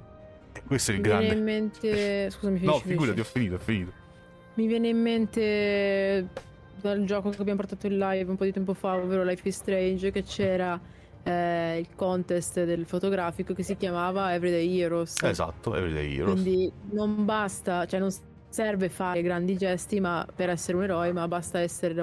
[0.67, 1.27] Questo è il Mi grande.
[1.27, 2.29] Mi viene in mente.
[2.29, 3.91] Scusami, finisci, No, figurati, ho finito, ho finito.
[4.55, 6.27] Mi viene in mente
[6.81, 9.55] dal gioco che abbiamo portato in live un po' di tempo fa, ovvero Life is
[9.55, 10.79] Strange, che c'era
[11.23, 15.21] eh, il contest del fotografico che si chiamava Everyday Heroes.
[15.21, 16.41] Esatto, Everyday Heroes.
[16.41, 18.11] Quindi non basta, cioè non
[18.49, 21.93] serve fare grandi gesti ma per essere un eroe, ma basta essere,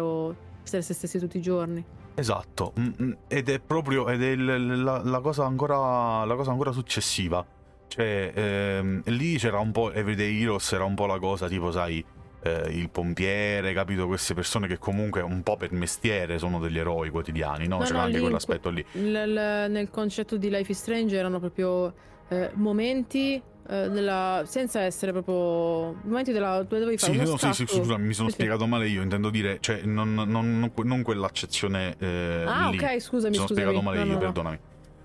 [0.62, 1.84] essere se stessi tutti i giorni.
[2.14, 6.72] Esatto, mm, mm, ed è proprio ed è la, la, cosa ancora, la cosa ancora
[6.72, 7.46] successiva.
[7.86, 12.04] Cioè, ehm, lì c'era un po' Everyday Heroes, era un po' la cosa tipo, sai,
[12.42, 14.06] eh, il pompiere, capito?
[14.06, 17.78] Queste persone che comunque un po' per mestiere sono degli eroi quotidiani, no?
[17.78, 18.84] no C'era no, anche quell'aspetto lì.
[18.92, 21.92] L- l- nel concetto di Life is Strange erano proprio
[22.28, 23.34] eh, momenti
[23.70, 28.06] eh, della, senza essere proprio momenti della dove dovevi fare sì, no, sì, sì, scusami,
[28.06, 32.44] mi sono sì, spiegato male io, intendo dire, cioè non, non, non, non quell'accezione eh,
[32.46, 32.78] Ah, lì.
[32.78, 33.46] ok, scusami, mi sono scusami.
[33.46, 34.58] spiegato male no, io, perdonami.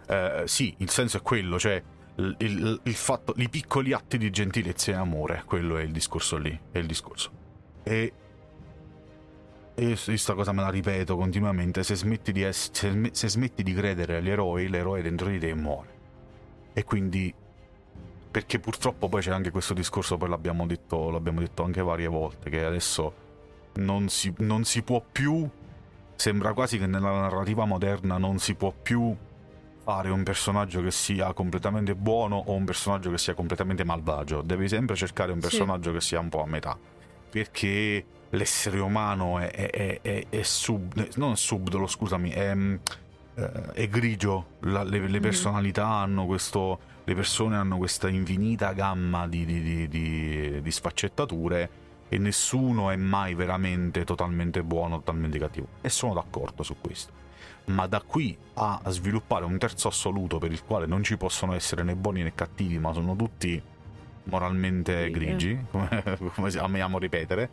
[0.08, 1.82] Eh, sì, il senso è quello, cioè
[2.16, 6.58] il, il, fatto, i piccoli atti di gentilezza e amore, quello è il discorso lì,
[6.72, 7.32] è il discorso.
[7.84, 8.14] E,
[9.74, 13.74] e questa cosa me la ripeto continuamente, se smetti di, ess- se, se smetti di
[13.74, 15.92] credere agli eroi, l'eroe dentro di te muore.
[16.74, 17.34] E quindi
[18.34, 22.50] perché purtroppo poi c'è anche questo discorso, poi l'abbiamo detto, l'abbiamo detto anche varie volte,
[22.50, 23.14] che adesso
[23.76, 25.48] non si, non si, può più,
[26.16, 29.16] sembra quasi che nella narrativa moderna non si può più
[29.84, 34.68] fare un personaggio che sia completamente buono o un personaggio che sia completamente malvagio, devi
[34.68, 35.96] sempre cercare un personaggio sì.
[35.96, 36.78] che sia un po' a metà
[37.34, 42.76] perché l'essere umano è, è, è, è sub, non subdolo, scusami, è, mm,
[43.34, 45.22] eh, è grigio, La, le, le, mm.
[45.22, 51.70] personalità hanno questo, le persone hanno questa infinita gamma di, di, di, di, sfaccettature
[52.08, 55.68] e nessuno è mai veramente totalmente buono, totalmente cattivo.
[55.82, 57.23] E sono d'accordo su questo.
[57.66, 61.84] Ma da qui a sviluppare un terzo assoluto per il quale non ci possono essere
[61.84, 63.62] né buoni né cattivi, ma sono tutti
[64.26, 67.50] moralmente grigi, come, come amiamo ripetere,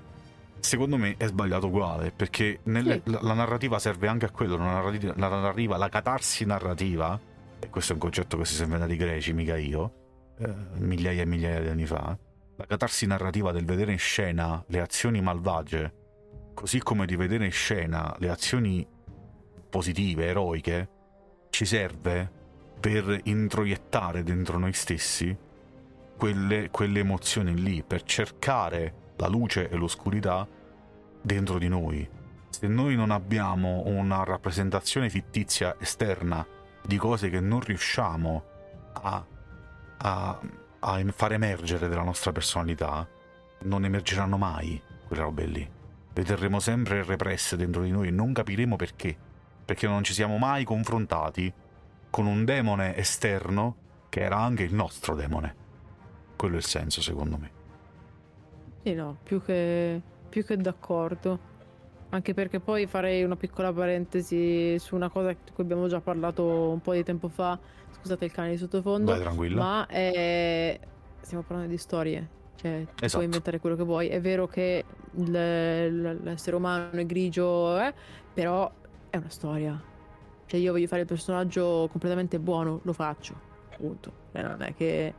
[0.60, 3.10] secondo me è sbagliato uguale, perché nelle, sì.
[3.10, 7.18] la, la, narrativa serve anche a quello, la narrativa, la, narrativa, la catarsi narrativa,
[7.58, 9.92] e questo è un concetto che si sembra dai greci, mica io,
[10.38, 12.16] eh, migliaia e migliaia di anni fa,
[12.56, 15.94] la catarsi narrativa del vedere in scena le azioni malvagie,
[16.54, 18.86] così come di vedere in scena le azioni
[19.70, 20.88] positive, eroiche,
[21.50, 22.30] ci serve
[22.78, 25.36] per introiettare dentro noi stessi
[26.16, 30.46] quelle, quelle emozioni lì, per cercare la luce e l'oscurità
[31.22, 32.08] dentro di noi.
[32.50, 36.46] Se noi non abbiamo una rappresentazione fittizia esterna
[36.84, 38.44] di cose che non riusciamo
[38.92, 39.24] a,
[39.98, 40.40] a,
[40.80, 43.08] a far emergere dalla nostra personalità,
[43.62, 45.70] non emergeranno mai quelle robe lì.
[46.12, 49.16] Le terremo sempre represse dentro di noi e non capiremo perché.
[49.70, 51.52] Perché non ci siamo mai confrontati
[52.10, 53.76] con un demone esterno
[54.08, 55.54] che era anche il nostro demone.
[56.34, 57.50] Quello è il senso, secondo me.
[58.82, 61.38] Sì, no, più che, più che d'accordo.
[62.08, 66.70] Anche perché poi farei una piccola parentesi su una cosa di cui abbiamo già parlato
[66.70, 67.56] un po' di tempo fa.
[67.92, 69.12] Scusate il cane di sottofondo.
[69.12, 69.56] Vai tranquilla.
[69.56, 70.80] Ma è...
[71.20, 72.28] stiamo parlando di storie.
[72.56, 73.12] Cioè, esatto.
[73.12, 74.08] puoi inventare quello che vuoi.
[74.08, 77.94] È vero che l'essere umano è grigio, eh,
[78.34, 78.68] però
[79.10, 79.80] è una storia.
[80.46, 83.48] Cioè, io voglio fare il personaggio completamente buono, lo faccio.
[83.76, 84.12] Punto.
[84.32, 85.14] E non è che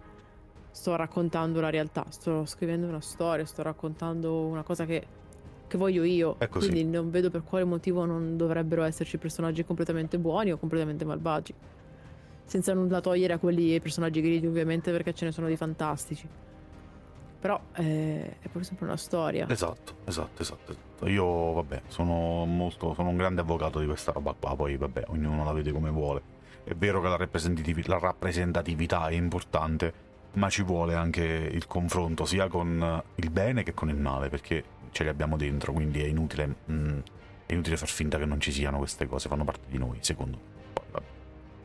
[0.71, 5.05] sto raccontando la realtà, sto scrivendo una storia, sto raccontando una cosa che,
[5.67, 6.35] che voglio io.
[6.37, 6.69] È così.
[6.69, 11.53] Quindi non vedo per quale motivo non dovrebbero esserci personaggi completamente buoni o completamente malvagi.
[12.45, 16.27] Senza nulla togliere a quelli personaggi grigi, ovviamente, perché ce ne sono di fantastici.
[17.41, 19.49] Però eh, è pure sempre una storia.
[19.49, 21.07] Esatto, esatto, esatto, esatto.
[21.07, 22.93] Io, vabbè, sono molto.
[22.93, 24.55] sono un grande avvocato di questa roba qua.
[24.55, 26.21] Poi, vabbè, ognuno la vede come vuole.
[26.63, 29.93] è vero che la, rappresentativ- la rappresentatività è importante,
[30.33, 34.63] ma ci vuole anche il confronto sia con il bene che con il male, perché
[34.91, 36.99] ce li abbiamo dentro, quindi è inutile, mm,
[37.47, 40.37] è inutile far finta che non ci siano queste cose, fanno parte di noi, secondo
[40.37, 40.50] me.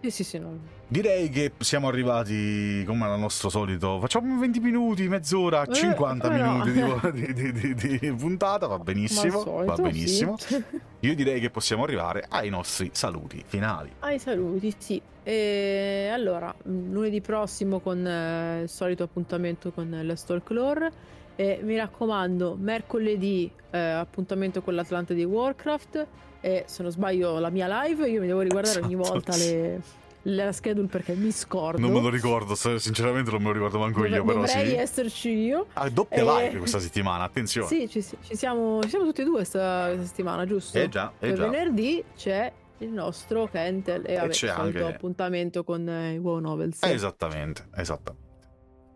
[0.07, 0.57] Sì, sì, sì, no.
[0.86, 3.98] Direi che siamo arrivati come al nostro solito.
[3.98, 7.00] Facciamo 20 minuti, mezz'ora, eh, 50 eh, minuti no.
[7.11, 8.68] di, di, di, di, puntata.
[8.68, 9.40] Va benissimo.
[9.40, 10.36] Solito, va benissimo.
[10.38, 10.62] Sì.
[11.00, 13.90] Io direi che possiamo arrivare ai nostri saluti finali.
[14.00, 15.02] Ai saluti, sì.
[15.24, 20.92] E allora, lunedì prossimo con eh, il solito appuntamento con Let's Talk Lore.
[21.34, 26.07] E mi raccomando, mercoledì eh, appuntamento con l'Atlante di Warcraft
[26.47, 29.82] e se non sbaglio la mia live io mi devo riguardare esatto, ogni volta le,
[30.22, 31.80] la schedule perché mi scordo.
[31.80, 34.24] Non me lo ricordo, sinceramente non me lo ricordo manco Dov- io.
[34.24, 34.74] Però dovrei sì.
[34.76, 35.66] esserci io.
[35.72, 36.44] Ah, doppia e...
[36.44, 37.66] live questa settimana, attenzione.
[37.66, 40.78] Sì, ci, ci, siamo, ci siamo tutti e due questa, questa settimana, giusto?
[40.78, 41.49] Eh già, eh già.
[41.49, 46.80] Venerdì c'è il nostro Kentel e, e c'è anche appuntamento con eh, i WoW Novels.
[46.84, 48.24] esattamente, esattamente.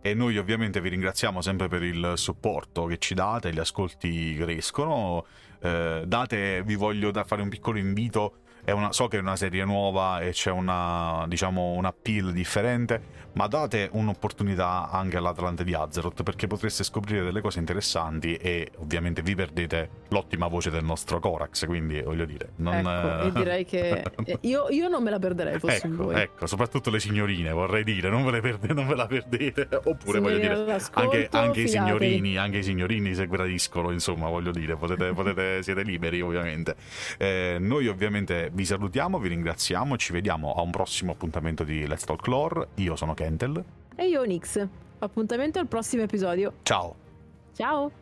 [0.02, 5.26] E noi ovviamente vi ringraziamo sempre per il supporto che ci date, gli ascolti crescono.
[5.60, 8.38] Eh, date, vi voglio fare un piccolo invito
[8.72, 13.46] una, so che è una serie nuova e c'è una, diciamo, un appeal differente, ma
[13.46, 19.34] date un'opportunità anche all'Atlante di Azeroth perché potreste scoprire delle cose interessanti e ovviamente vi
[19.34, 22.50] perdete l'ottima voce del nostro Corax, quindi voglio dire...
[22.56, 22.74] Non...
[22.74, 26.12] Ecco, io direi che eh, io, io, non me la perderei, fossi ecco.
[26.12, 30.38] Ecco, soprattutto le signorine, vorrei dire, non ve, perde, non ve la perdete, oppure voglio
[30.38, 35.62] dire, anche, anche i signorini, anche i signorini se gradiscono, insomma, voglio dire, potete, potete,
[35.62, 36.74] siete liberi ovviamente.
[37.18, 42.04] Eh, noi ovviamente vi salutiamo, vi ringraziamo, ci vediamo a un prossimo appuntamento di Let's
[42.04, 42.68] Talk Lore.
[42.74, 43.64] Io sono Kentel.
[43.96, 44.66] E io Nix.
[44.98, 46.52] Appuntamento al prossimo episodio.
[46.62, 46.94] Ciao.
[47.54, 47.99] Ciao.